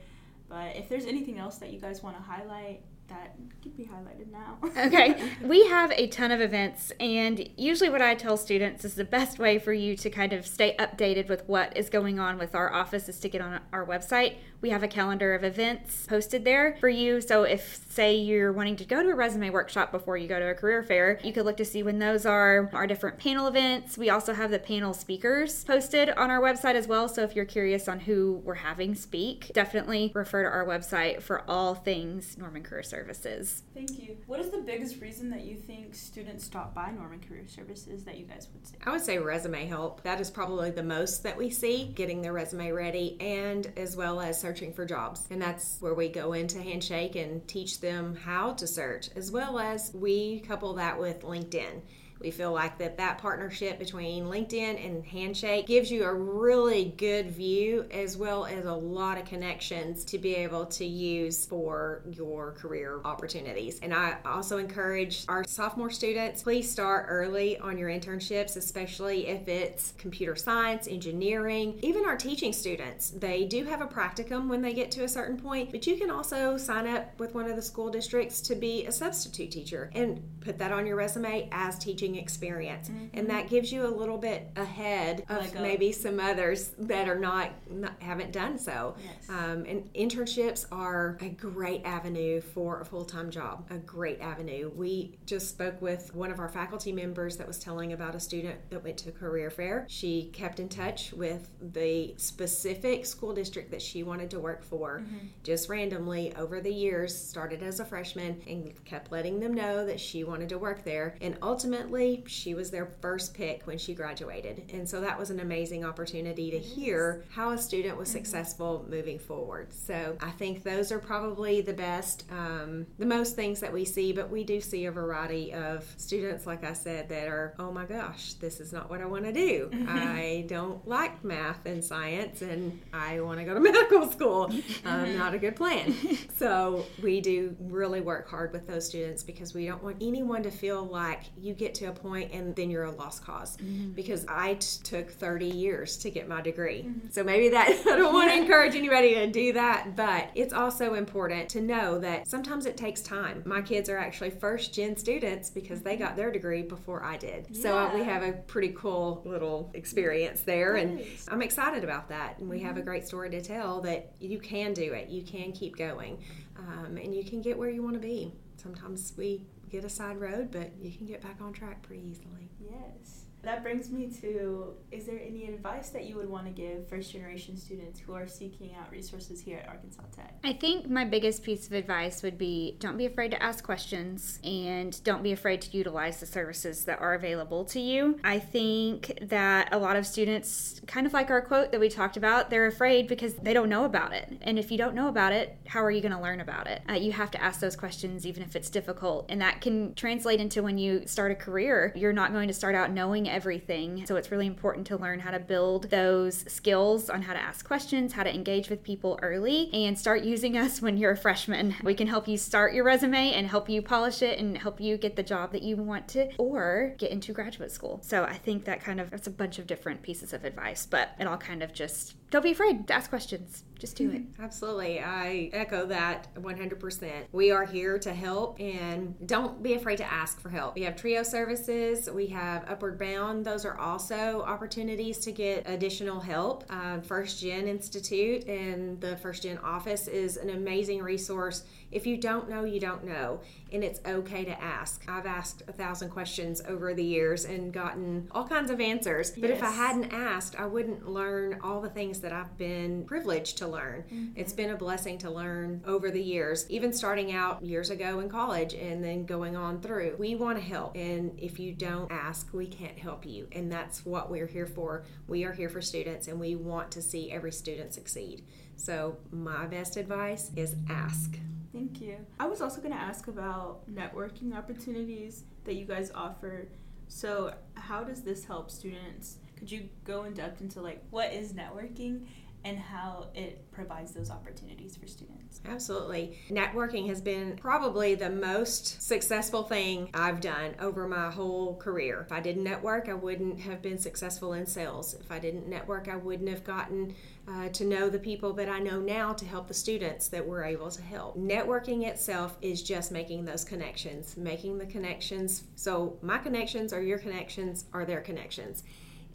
But 0.47 0.77
if 0.77 0.87
there's 0.87 1.05
anything 1.05 1.37
else 1.37 1.57
that 1.57 1.73
you 1.73 1.81
guys 1.81 2.01
want 2.01 2.15
to 2.15 2.23
highlight, 2.23 2.81
that 3.07 3.35
could 3.61 3.77
be 3.77 3.85
highlighted 3.85 4.31
now. 4.31 4.57
okay. 4.85 5.31
We 5.43 5.67
have 5.67 5.91
a 5.91 6.07
ton 6.07 6.31
of 6.31 6.41
events, 6.41 6.91
and 6.99 7.47
usually, 7.55 7.89
what 7.89 8.01
I 8.01 8.15
tell 8.15 8.37
students 8.37 8.83
is 8.83 8.95
the 8.95 9.03
best 9.03 9.37
way 9.37 9.59
for 9.59 9.73
you 9.73 9.95
to 9.97 10.09
kind 10.09 10.33
of 10.33 10.45
stay 10.45 10.75
updated 10.77 11.29
with 11.29 11.47
what 11.47 11.75
is 11.77 11.89
going 11.89 12.19
on 12.19 12.37
with 12.37 12.55
our 12.55 12.73
office 12.73 13.07
is 13.07 13.19
to 13.19 13.29
get 13.29 13.41
on 13.41 13.59
our 13.71 13.85
website. 13.85 14.35
We 14.61 14.71
have 14.71 14.81
a 14.81 14.87
calendar 14.87 15.35
of 15.35 15.43
events 15.43 16.07
posted 16.07 16.43
there 16.43 16.77
for 16.79 16.89
you. 16.89 17.21
So, 17.21 17.43
if, 17.43 17.85
say, 17.89 18.15
you're 18.15 18.51
wanting 18.51 18.75
to 18.77 18.85
go 18.85 19.03
to 19.03 19.09
a 19.09 19.15
resume 19.15 19.51
workshop 19.51 19.91
before 19.91 20.17
you 20.17 20.27
go 20.27 20.39
to 20.39 20.49
a 20.49 20.55
career 20.55 20.81
fair, 20.81 21.19
you 21.23 21.31
could 21.31 21.45
look 21.45 21.57
to 21.57 21.65
see 21.65 21.83
when 21.83 21.99
those 21.99 22.25
are, 22.25 22.69
our 22.73 22.87
different 22.87 23.19
panel 23.19 23.47
events. 23.47 23.97
We 23.97 24.09
also 24.09 24.33
have 24.33 24.49
the 24.49 24.59
panel 24.59 24.93
speakers 24.93 25.63
posted 25.63 26.09
on 26.09 26.31
our 26.31 26.41
website 26.41 26.75
as 26.75 26.87
well. 26.87 27.07
So, 27.07 27.23
if 27.23 27.35
you're 27.35 27.45
curious 27.45 27.87
on 27.87 27.99
who 27.99 28.41
we're 28.43 28.55
having 28.55 28.95
speak, 28.95 29.51
definitely 29.53 30.11
refer 30.15 30.43
to 30.43 30.49
our 30.49 30.65
website 30.65 31.21
for 31.21 31.43
all 31.47 31.75
things 31.75 32.37
Norman 32.37 32.63
Career 32.63 32.81
Service 32.83 32.94
services. 32.95 33.63
Thank 33.73 33.99
you. 33.99 34.17
What 34.25 34.39
is 34.39 34.49
the 34.51 34.59
biggest 34.59 35.01
reason 35.01 35.29
that 35.31 35.43
you 35.43 35.55
think 35.55 35.93
students 35.93 36.45
stop 36.45 36.73
by 36.73 36.91
Norman 36.91 37.19
Career 37.19 37.45
Services 37.47 38.03
that 38.05 38.17
you 38.17 38.25
guys 38.25 38.47
would 38.53 38.65
say? 38.65 38.75
I 38.85 38.91
would 38.91 39.01
say 39.01 39.17
resume 39.17 39.67
help. 39.67 40.01
That 40.03 40.21
is 40.21 40.31
probably 40.31 40.71
the 40.71 40.83
most 40.83 41.23
that 41.23 41.37
we 41.37 41.49
see, 41.49 41.91
getting 41.93 42.21
their 42.21 42.33
resume 42.33 42.71
ready 42.71 43.17
and 43.19 43.71
as 43.75 43.97
well 43.97 44.21
as 44.21 44.39
searching 44.39 44.71
for 44.71 44.85
jobs. 44.85 45.27
And 45.29 45.41
that's 45.41 45.77
where 45.81 45.93
we 45.93 46.07
go 46.07 46.33
into 46.33 46.61
Handshake 46.61 47.15
and 47.15 47.45
teach 47.47 47.81
them 47.81 48.15
how 48.15 48.53
to 48.53 48.65
search, 48.65 49.09
as 49.15 49.29
well 49.31 49.59
as 49.59 49.91
we 49.93 50.39
couple 50.41 50.73
that 50.75 50.99
with 50.99 51.21
LinkedIn. 51.21 51.81
We 52.25 52.31
feel 52.31 52.51
like 52.51 52.79
that 52.79 52.97
that 52.97 53.19
partnership 53.19 53.77
between 53.77 54.25
LinkedIn 54.25 54.83
and 54.83 55.05
Handshake 55.05 55.67
gives 55.67 55.91
you 55.91 56.05
a 56.05 56.11
really 56.11 56.85
good 56.97 57.29
view 57.29 57.85
as 57.91 58.17
well 58.17 58.47
as 58.47 58.65
a 58.65 58.73
lot 58.73 59.19
of 59.19 59.25
connections 59.25 60.03
to 60.05 60.17
be 60.17 60.33
able 60.33 60.65
to 60.65 60.85
use 60.85 61.45
for 61.45 62.01
your 62.09 62.53
career 62.53 62.99
opportunities. 63.05 63.79
And 63.81 63.93
I 63.93 64.17
also 64.25 64.57
encourage 64.57 65.25
our 65.27 65.43
sophomore 65.43 65.91
students, 65.91 66.41
please 66.41 66.67
start 66.67 67.05
early 67.09 67.59
on 67.59 67.77
your 67.77 67.89
internships, 67.89 68.57
especially 68.57 69.27
if 69.27 69.47
it's 69.47 69.93
computer 69.99 70.35
science, 70.35 70.87
engineering, 70.87 71.77
even 71.83 72.07
our 72.07 72.17
teaching 72.17 72.53
students. 72.53 73.11
They 73.11 73.45
do 73.45 73.65
have 73.65 73.81
a 73.81 73.85
practicum 73.85 74.47
when 74.47 74.63
they 74.63 74.73
get 74.73 74.89
to 74.93 75.03
a 75.03 75.07
certain 75.07 75.39
point, 75.39 75.69
but 75.69 75.85
you 75.85 75.95
can 75.95 76.09
also 76.09 76.57
sign 76.57 76.87
up 76.87 77.19
with 77.19 77.35
one 77.35 77.47
of 77.47 77.55
the 77.55 77.61
school 77.61 77.91
districts 77.91 78.41
to 78.41 78.55
be 78.55 78.87
a 78.87 78.91
substitute 78.91 79.51
teacher 79.51 79.91
and 79.93 80.23
put 80.39 80.57
that 80.57 80.71
on 80.71 80.87
your 80.87 80.95
resume 80.95 81.47
as 81.51 81.77
teaching 81.77 82.14
teaching 82.15 82.23
experience 82.23 82.89
mm-hmm. 82.89 83.05
and 83.13 83.29
that 83.29 83.49
gives 83.49 83.71
you 83.71 83.85
a 83.85 83.87
little 83.87 84.17
bit 84.17 84.49
ahead 84.55 85.23
of 85.29 85.39
like 85.39 85.59
maybe 85.61 85.91
some 85.91 86.19
others 86.19 86.71
that 86.77 87.07
are 87.07 87.17
not, 87.17 87.51
not 87.69 87.93
haven't 87.99 88.31
done 88.31 88.57
so 88.57 88.95
yes. 89.03 89.29
um, 89.29 89.65
and 89.65 89.91
internships 89.93 90.65
are 90.71 91.17
a 91.21 91.29
great 91.29 91.81
avenue 91.85 92.41
for 92.41 92.81
a 92.81 92.85
full-time 92.85 93.29
job 93.29 93.65
a 93.69 93.77
great 93.77 94.19
avenue 94.19 94.71
we 94.75 95.17
just 95.25 95.49
spoke 95.49 95.81
with 95.81 96.13
one 96.15 96.31
of 96.31 96.39
our 96.39 96.49
faculty 96.49 96.91
members 96.91 97.37
that 97.37 97.47
was 97.47 97.59
telling 97.59 97.93
about 97.93 98.15
a 98.15 98.19
student 98.19 98.57
that 98.69 98.83
went 98.83 98.97
to 98.97 99.09
a 99.09 99.11
career 99.11 99.49
fair 99.49 99.85
she 99.87 100.29
kept 100.33 100.59
in 100.59 100.69
touch 100.69 101.13
with 101.13 101.49
the 101.73 102.13
specific 102.17 103.05
school 103.05 103.33
district 103.33 103.71
that 103.71 103.81
she 103.81 104.03
wanted 104.03 104.29
to 104.29 104.39
work 104.39 104.63
for 104.63 104.99
mm-hmm. 104.99 105.27
just 105.43 105.69
randomly 105.69 106.33
over 106.35 106.61
the 106.61 106.73
years 106.73 107.15
started 107.15 107.61
as 107.61 107.79
a 107.79 107.85
freshman 107.85 108.41
and 108.47 108.73
kept 108.85 109.11
letting 109.11 109.39
them 109.39 109.53
know 109.53 109.85
that 109.85 109.99
she 109.99 110.23
wanted 110.23 110.49
to 110.49 110.57
work 110.57 110.83
there 110.83 111.15
and 111.21 111.37
ultimately 111.41 111.94
she 112.27 112.53
was 112.53 112.71
their 112.71 112.85
first 113.01 113.33
pick 113.33 113.65
when 113.67 113.77
she 113.77 113.93
graduated. 113.93 114.69
And 114.73 114.87
so 114.87 115.01
that 115.01 115.17
was 115.17 115.29
an 115.29 115.39
amazing 115.39 115.85
opportunity 115.85 116.51
to 116.51 116.59
hear 116.59 117.23
how 117.29 117.51
a 117.51 117.57
student 117.57 117.97
was 117.97 118.09
mm-hmm. 118.09 118.17
successful 118.17 118.85
moving 118.89 119.19
forward. 119.19 119.73
So 119.73 120.17
I 120.21 120.31
think 120.31 120.63
those 120.63 120.91
are 120.91 120.99
probably 120.99 121.61
the 121.61 121.73
best, 121.73 122.25
um, 122.31 122.85
the 122.97 123.05
most 123.05 123.35
things 123.35 123.59
that 123.59 123.71
we 123.71 123.85
see, 123.85 124.13
but 124.13 124.29
we 124.29 124.43
do 124.43 124.59
see 124.61 124.85
a 124.85 124.91
variety 124.91 125.53
of 125.53 125.85
students, 125.97 126.45
like 126.45 126.63
I 126.63 126.73
said, 126.73 127.09
that 127.09 127.27
are, 127.27 127.55
oh 127.59 127.71
my 127.71 127.85
gosh, 127.85 128.33
this 128.33 128.59
is 128.59 128.73
not 128.73 128.89
what 128.89 129.01
I 129.01 129.05
want 129.05 129.25
to 129.25 129.33
do. 129.33 129.69
I 129.87 130.45
don't 130.47 130.85
like 130.87 131.23
math 131.23 131.65
and 131.65 131.83
science, 131.83 132.41
and 132.41 132.79
I 132.93 133.21
want 133.21 133.39
to 133.39 133.45
go 133.45 133.53
to 133.53 133.59
medical 133.71 134.09
school. 134.11 134.51
Um, 134.83 135.17
not 135.17 135.33
a 135.33 135.37
good 135.37 135.55
plan. 135.55 135.95
So 136.37 136.85
we 137.01 137.21
do 137.21 137.55
really 137.59 138.01
work 138.01 138.29
hard 138.29 138.51
with 138.51 138.67
those 138.67 138.85
students 138.85 139.23
because 139.23 139.53
we 139.53 139.65
don't 139.65 139.81
want 139.81 139.97
anyone 140.01 140.43
to 140.43 140.51
feel 140.51 140.83
like 140.83 141.23
you 141.37 141.53
get 141.53 141.73
to 141.75 141.84
a 141.85 141.91
point 141.91 142.31
and 142.31 142.55
then 142.55 142.69
you're 142.69 142.83
a 142.83 142.91
lost 142.91 143.25
because 143.25 143.57
mm-hmm. 143.57 143.91
because 143.91 144.25
I 144.27 144.55
t- 144.55 144.79
took 144.83 145.11
30 145.11 145.47
years 145.47 145.97
to 145.97 146.09
get 146.09 146.27
my 146.27 146.41
degree. 146.41 146.83
Mm-hmm. 146.83 147.09
So 147.11 147.23
maybe 147.23 147.49
that 147.49 147.69
I 147.87 147.95
don't 147.95 148.13
want 148.13 148.31
to 148.31 148.37
encourage 148.37 148.75
anybody 148.75 149.15
to 149.15 149.27
do 149.27 149.53
that, 149.53 149.95
but 149.95 150.29
it's 150.35 150.53
also 150.53 150.93
important 150.93 151.49
to 151.49 151.61
know 151.61 151.99
that 151.99 152.27
sometimes 152.27 152.65
it 152.65 152.77
takes 152.77 153.01
time. 153.01 153.43
My 153.45 153.61
kids 153.61 153.89
are 153.89 153.97
actually 153.97 154.31
first 154.31 154.73
gen 154.73 154.95
students 154.97 155.49
because 155.49 155.81
they 155.81 155.95
got 155.95 156.15
their 156.15 156.31
degree 156.31 156.61
before 156.61 157.03
I 157.03 157.17
did. 157.17 157.47
Yeah. 157.49 157.61
So 157.61 157.77
uh, 157.77 157.91
we 157.93 158.03
have 158.03 158.23
a 158.23 158.33
pretty 158.33 158.73
cool 158.77 159.21
little 159.25 159.71
experience 159.73 160.41
there 160.41 160.75
and 160.75 161.01
I'm 161.29 161.41
excited 161.41 161.83
about 161.83 162.09
that. 162.09 162.39
And 162.39 162.49
we 162.49 162.57
mm-hmm. 162.57 162.65
have 162.67 162.77
a 162.77 162.79
mm-hmm. 162.79 162.89
great 162.89 163.07
story 163.07 163.29
to 163.31 163.41
tell 163.41 163.81
that 163.81 164.13
you 164.19 164.39
can 164.39 164.73
do 164.73 164.93
it. 164.93 165.09
You 165.09 165.23
can 165.23 165.51
keep 165.51 165.77
going. 165.77 166.19
Um, 166.57 166.97
and 166.97 167.13
you 167.13 167.23
can 167.23 167.41
get 167.41 167.57
where 167.57 167.69
you 167.69 167.83
want 167.83 167.95
to 167.95 167.99
be. 167.99 168.33
Sometimes 168.55 169.13
we 169.17 169.43
get 169.75 169.85
a 169.85 169.89
side 169.89 170.19
road, 170.19 170.51
but 170.51 170.71
you 170.79 170.91
can 170.91 171.05
get 171.05 171.21
back 171.21 171.41
on 171.41 171.51
track 171.51 171.83
pretty 171.83 172.03
easily. 172.07 172.49
Yes 172.59 173.14
that 173.45 173.63
brings 173.63 173.89
me 173.89 174.09
to 174.21 174.73
is 174.91 175.05
there 175.05 175.19
any 175.25 175.45
advice 175.45 175.89
that 175.89 176.05
you 176.05 176.15
would 176.15 176.29
want 176.29 176.45
to 176.45 176.51
give 176.51 176.87
first 176.87 177.11
generation 177.11 177.55
students 177.55 177.99
who 177.99 178.13
are 178.13 178.27
seeking 178.27 178.75
out 178.75 178.91
resources 178.91 179.39
here 179.39 179.59
at 179.59 179.69
Arkansas 179.69 180.01
Tech? 180.15 180.35
I 180.43 180.53
think 180.53 180.89
my 180.89 181.05
biggest 181.05 181.43
piece 181.43 181.67
of 181.67 181.73
advice 181.73 182.23
would 182.23 182.37
be 182.37 182.75
don't 182.79 182.97
be 182.97 183.05
afraid 183.05 183.31
to 183.31 183.41
ask 183.41 183.63
questions 183.63 184.39
and 184.43 185.01
don't 185.03 185.21
be 185.21 185.31
afraid 185.31 185.61
to 185.61 185.77
utilize 185.77 186.19
the 186.19 186.25
services 186.25 186.85
that 186.85 186.99
are 186.99 187.13
available 187.13 187.65
to 187.65 187.79
you. 187.79 188.19
I 188.23 188.39
think 188.39 189.17
that 189.21 189.69
a 189.71 189.77
lot 189.77 189.95
of 189.95 190.05
students, 190.07 190.81
kind 190.87 191.05
of 191.05 191.13
like 191.13 191.29
our 191.29 191.41
quote 191.41 191.71
that 191.71 191.79
we 191.79 191.89
talked 191.89 192.17
about, 192.17 192.49
they're 192.49 192.65
afraid 192.65 193.07
because 193.07 193.35
they 193.35 193.53
don't 193.53 193.69
know 193.69 193.85
about 193.85 194.13
it. 194.13 194.37
And 194.41 194.57
if 194.57 194.71
you 194.71 194.77
don't 194.77 194.95
know 194.95 195.07
about 195.07 195.33
it, 195.33 195.57
how 195.67 195.83
are 195.83 195.91
you 195.91 196.01
going 196.01 196.11
to 196.13 196.21
learn 196.21 196.41
about 196.41 196.67
it? 196.67 196.81
Uh, 196.89 196.93
you 196.93 197.11
have 197.11 197.29
to 197.31 197.41
ask 197.41 197.59
those 197.59 197.75
questions 197.75 198.25
even 198.25 198.41
if 198.41 198.55
it's 198.55 198.69
difficult. 198.69 199.27
And 199.29 199.39
that 199.41 199.61
can 199.61 199.93
translate 199.93 200.39
into 200.39 200.63
when 200.63 200.77
you 200.77 201.05
start 201.05 201.31
a 201.31 201.35
career. 201.35 201.93
You're 201.95 202.13
not 202.13 202.33
going 202.33 202.47
to 202.47 202.53
start 202.53 202.73
out 202.73 202.91
knowing 202.91 203.27
everything. 203.35 204.05
So 204.07 204.15
it's 204.15 204.31
really 204.31 204.47
important 204.47 204.87
to 204.87 204.97
learn 204.97 205.19
how 205.19 205.31
to 205.31 205.39
build 205.39 205.89
those 205.89 206.49
skills 206.51 207.09
on 207.09 207.21
how 207.21 207.33
to 207.33 207.39
ask 207.39 207.67
questions, 207.67 208.13
how 208.13 208.23
to 208.23 208.33
engage 208.33 208.69
with 208.69 208.81
people 208.81 209.19
early, 209.21 209.69
and 209.73 209.99
start 209.99 210.23
using 210.23 210.57
us 210.57 210.81
when 210.81 210.97
you're 210.97 211.11
a 211.11 211.17
freshman. 211.17 211.75
We 211.83 211.93
can 211.93 212.07
help 212.07 212.27
you 212.27 212.37
start 212.37 212.73
your 212.73 212.85
resume 212.85 213.33
and 213.33 213.45
help 213.47 213.69
you 213.69 213.81
polish 213.81 214.21
it 214.21 214.39
and 214.39 214.57
help 214.57 214.79
you 214.79 214.97
get 214.97 215.17
the 215.17 215.23
job 215.23 215.51
that 215.51 215.63
you 215.63 215.75
want 215.75 216.07
to 216.09 216.31
or 216.37 216.95
get 216.97 217.11
into 217.11 217.33
graduate 217.33 217.71
school. 217.71 217.99
So 218.01 218.23
I 218.23 218.37
think 218.37 218.63
that 218.65 218.81
kind 218.81 219.01
of 219.01 219.11
that's 219.11 219.27
a 219.27 219.31
bunch 219.31 219.59
of 219.59 219.67
different 219.67 220.01
pieces 220.01 220.31
of 220.31 220.45
advice, 220.45 220.85
but 220.85 221.09
it 221.19 221.27
all 221.27 221.37
kind 221.37 221.61
of 221.61 221.73
just 221.73 222.15
don't 222.31 222.43
be 222.43 222.51
afraid 222.51 222.87
to 222.87 222.93
ask 222.93 223.09
questions. 223.09 223.63
Just 223.79 223.97
do 223.97 224.09
it. 224.11 224.21
Absolutely. 224.39 224.99
I 225.01 225.49
echo 225.53 225.85
that 225.87 226.33
100%. 226.35 227.11
We 227.31 227.51
are 227.51 227.65
here 227.65 227.99
to 227.99 228.13
help 228.13 228.59
and 228.59 229.15
don't 229.27 229.61
be 229.61 229.73
afraid 229.73 229.97
to 229.97 230.11
ask 230.11 230.39
for 230.39 230.49
help. 230.49 230.75
We 230.75 230.83
have 230.83 230.95
trio 230.95 231.23
services, 231.23 232.09
we 232.09 232.27
have 232.27 232.69
Upward 232.69 232.97
Bound. 232.97 233.45
Those 233.45 233.65
are 233.65 233.77
also 233.77 234.43
opportunities 234.43 235.17
to 235.19 235.31
get 235.31 235.69
additional 235.69 236.19
help. 236.19 236.63
Uh, 236.69 237.01
First 237.01 237.41
Gen 237.41 237.67
Institute 237.67 238.45
and 238.47 238.99
the 239.01 239.17
First 239.17 239.43
Gen 239.43 239.57
office 239.57 240.07
is 240.07 240.37
an 240.37 240.49
amazing 240.49 241.01
resource. 241.01 241.63
If 241.91 242.07
you 242.07 242.17
don't 242.17 242.49
know, 242.49 242.63
you 242.63 242.79
don't 242.79 243.03
know, 243.03 243.41
and 243.71 243.83
it's 243.83 243.99
okay 244.05 244.45
to 244.45 244.61
ask. 244.61 245.03
I've 245.07 245.25
asked 245.25 245.63
a 245.67 245.71
thousand 245.71 246.09
questions 246.09 246.61
over 246.67 246.93
the 246.93 247.03
years 247.03 247.45
and 247.45 247.71
gotten 247.71 248.27
all 248.31 248.47
kinds 248.47 248.71
of 248.71 248.79
answers. 248.79 249.31
But 249.31 249.49
if 249.49 249.61
I 249.63 249.71
hadn't 249.71 250.11
asked, 250.13 250.59
I 250.59 250.65
wouldn't 250.65 251.07
learn 251.07 251.59
all 251.61 251.81
the 251.81 251.89
things 251.89 252.19
that 252.21 252.31
I've 252.31 252.57
been 252.57 253.05
privileged 253.05 253.57
to 253.59 253.64
learn. 253.67 254.03
Mm-hmm. 254.03 254.27
It's 254.35 254.53
been 254.53 254.69
a 254.69 254.75
blessing 254.75 255.17
to 255.19 255.31
learn 255.31 255.81
over 255.85 256.11
the 256.11 256.21
years, 256.21 256.65
even 256.69 256.93
starting 256.93 257.33
out 257.33 257.63
years 257.63 257.89
ago 257.89 258.19
in 258.19 258.29
college 258.29 258.73
and 258.73 259.03
then 259.03 259.25
going 259.25 259.55
on 259.55 259.81
through. 259.81 260.15
We 260.17 260.35
want 260.35 260.57
to 260.57 260.63
help, 260.63 260.95
and 260.95 261.37
if 261.39 261.59
you 261.59 261.73
don't 261.73 262.11
ask, 262.11 262.49
we 262.53 262.67
can't 262.67 262.97
help 262.97 263.25
you. 263.25 263.47
And 263.51 263.71
that's 263.71 264.05
what 264.05 264.29
we're 264.29 264.47
here 264.47 264.67
for. 264.67 265.03
We 265.27 265.43
are 265.43 265.53
here 265.53 265.69
for 265.69 265.81
students, 265.81 266.27
and 266.27 266.39
we 266.39 266.55
want 266.55 266.91
to 266.91 267.01
see 267.01 267.31
every 267.31 267.51
student 267.51 267.93
succeed. 267.93 268.43
So, 268.77 269.17
my 269.31 269.65
best 269.67 269.97
advice 269.97 270.51
is 270.55 270.75
ask. 270.89 271.39
Thank 271.71 272.01
you. 272.01 272.17
I 272.39 272.47
was 272.47 272.61
also 272.61 272.79
going 272.79 272.93
to 272.93 272.99
ask 272.99 273.27
about 273.27 273.81
networking 273.93 274.55
opportunities 274.55 275.43
that 275.65 275.75
you 275.75 275.85
guys 275.85 276.11
offer. 276.13 276.67
So, 277.07 277.53
how 277.73 278.03
does 278.03 278.21
this 278.21 278.45
help 278.45 278.71
students? 278.71 279.37
Could 279.57 279.71
you 279.71 279.89
go 280.03 280.23
in 280.23 280.33
depth 280.33 280.61
into 280.61 280.81
like 280.81 281.01
what 281.09 281.33
is 281.33 281.53
networking 281.53 282.25
and 282.65 282.79
how 282.79 283.27
it 283.35 283.71
provides 283.71 284.11
those 284.11 284.31
opportunities 284.31 284.97
for 284.97 285.05
students? 285.05 285.61
Absolutely. 285.65 286.39
Networking 286.49 287.07
has 287.07 287.21
been 287.21 287.55
probably 287.57 288.15
the 288.15 288.29
most 288.29 289.01
successful 289.03 289.63
thing 289.63 290.09
I've 290.15 290.41
done 290.41 290.73
over 290.79 291.07
my 291.07 291.29
whole 291.29 291.75
career. 291.77 292.21
If 292.21 292.31
I 292.31 292.39
didn't 292.41 292.63
network, 292.63 293.07
I 293.07 293.13
wouldn't 293.13 293.61
have 293.61 293.83
been 293.83 293.99
successful 293.99 294.53
in 294.53 294.65
sales. 294.65 295.13
If 295.13 295.31
I 295.31 295.37
didn't 295.37 295.67
network, 295.67 296.09
I 296.09 296.15
wouldn't 296.15 296.49
have 296.49 296.63
gotten 296.63 297.13
uh, 297.47 297.69
to 297.69 297.85
know 297.85 298.09
the 298.09 298.17
people 298.17 298.53
that 298.53 298.67
I 298.67 298.79
know 298.79 298.99
now 298.99 299.33
to 299.33 299.45
help 299.45 299.67
the 299.67 299.73
students 299.75 300.27
that 300.29 300.45
we're 300.45 300.63
able 300.63 300.89
to 300.89 301.01
help. 301.03 301.37
Networking 301.37 302.07
itself 302.07 302.57
is 302.63 302.81
just 302.81 303.11
making 303.11 303.45
those 303.45 303.63
connections, 303.63 304.35
making 304.35 304.79
the 304.79 304.87
connections. 304.87 305.65
So, 305.75 306.17
my 306.23 306.39
connections 306.39 306.91
are 306.91 307.01
your 307.01 307.19
connections, 307.19 307.85
are 307.93 308.05
their 308.05 308.21
connections 308.21 308.83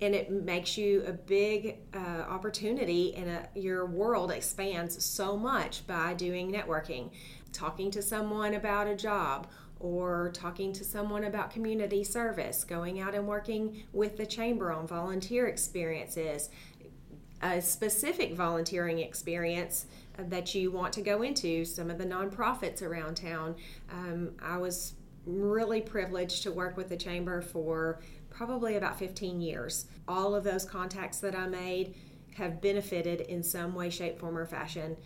and 0.00 0.14
it 0.14 0.30
makes 0.30 0.78
you 0.78 1.04
a 1.06 1.12
big 1.12 1.78
uh, 1.94 2.24
opportunity 2.28 3.14
and 3.14 3.46
your 3.54 3.86
world 3.86 4.30
expands 4.30 5.04
so 5.04 5.36
much 5.36 5.86
by 5.86 6.14
doing 6.14 6.50
networking 6.50 7.10
talking 7.52 7.90
to 7.90 8.00
someone 8.00 8.54
about 8.54 8.86
a 8.86 8.94
job 8.94 9.46
or 9.80 10.30
talking 10.34 10.72
to 10.72 10.84
someone 10.84 11.24
about 11.24 11.50
community 11.50 12.04
service 12.04 12.64
going 12.64 13.00
out 13.00 13.14
and 13.14 13.26
working 13.26 13.82
with 13.92 14.16
the 14.16 14.26
chamber 14.26 14.72
on 14.72 14.86
volunteer 14.86 15.46
experiences 15.46 16.50
a 17.42 17.60
specific 17.60 18.34
volunteering 18.34 18.98
experience 18.98 19.86
that 20.18 20.54
you 20.54 20.70
want 20.70 20.92
to 20.92 21.00
go 21.00 21.22
into. 21.22 21.64
Some 21.64 21.90
of 21.90 21.96
the 21.96 22.04
nonprofits 22.04 22.82
around 22.82 23.16
town 23.16 23.54
um, 23.90 24.32
i 24.42 24.58
was 24.58 24.94
really 25.26 25.80
privileged 25.80 26.42
to 26.42 26.50
work 26.50 26.76
with 26.76 26.88
the 26.88 26.96
chamber 26.96 27.40
for 27.40 28.00
probably 28.30 28.76
about 28.76 28.98
15 28.98 29.40
years. 29.40 29.86
All 30.08 30.34
of 30.34 30.44
those 30.44 30.64
contacts 30.64 31.18
that 31.20 31.34
I 31.34 31.46
made 31.46 31.94
have 32.36 32.60
benefited 32.60 33.22
in 33.22 33.42
some 33.42 33.74
way, 33.74 33.90
shape, 33.90 34.18
form, 34.18 34.38
or 34.38 34.46
fashion. 34.46 34.96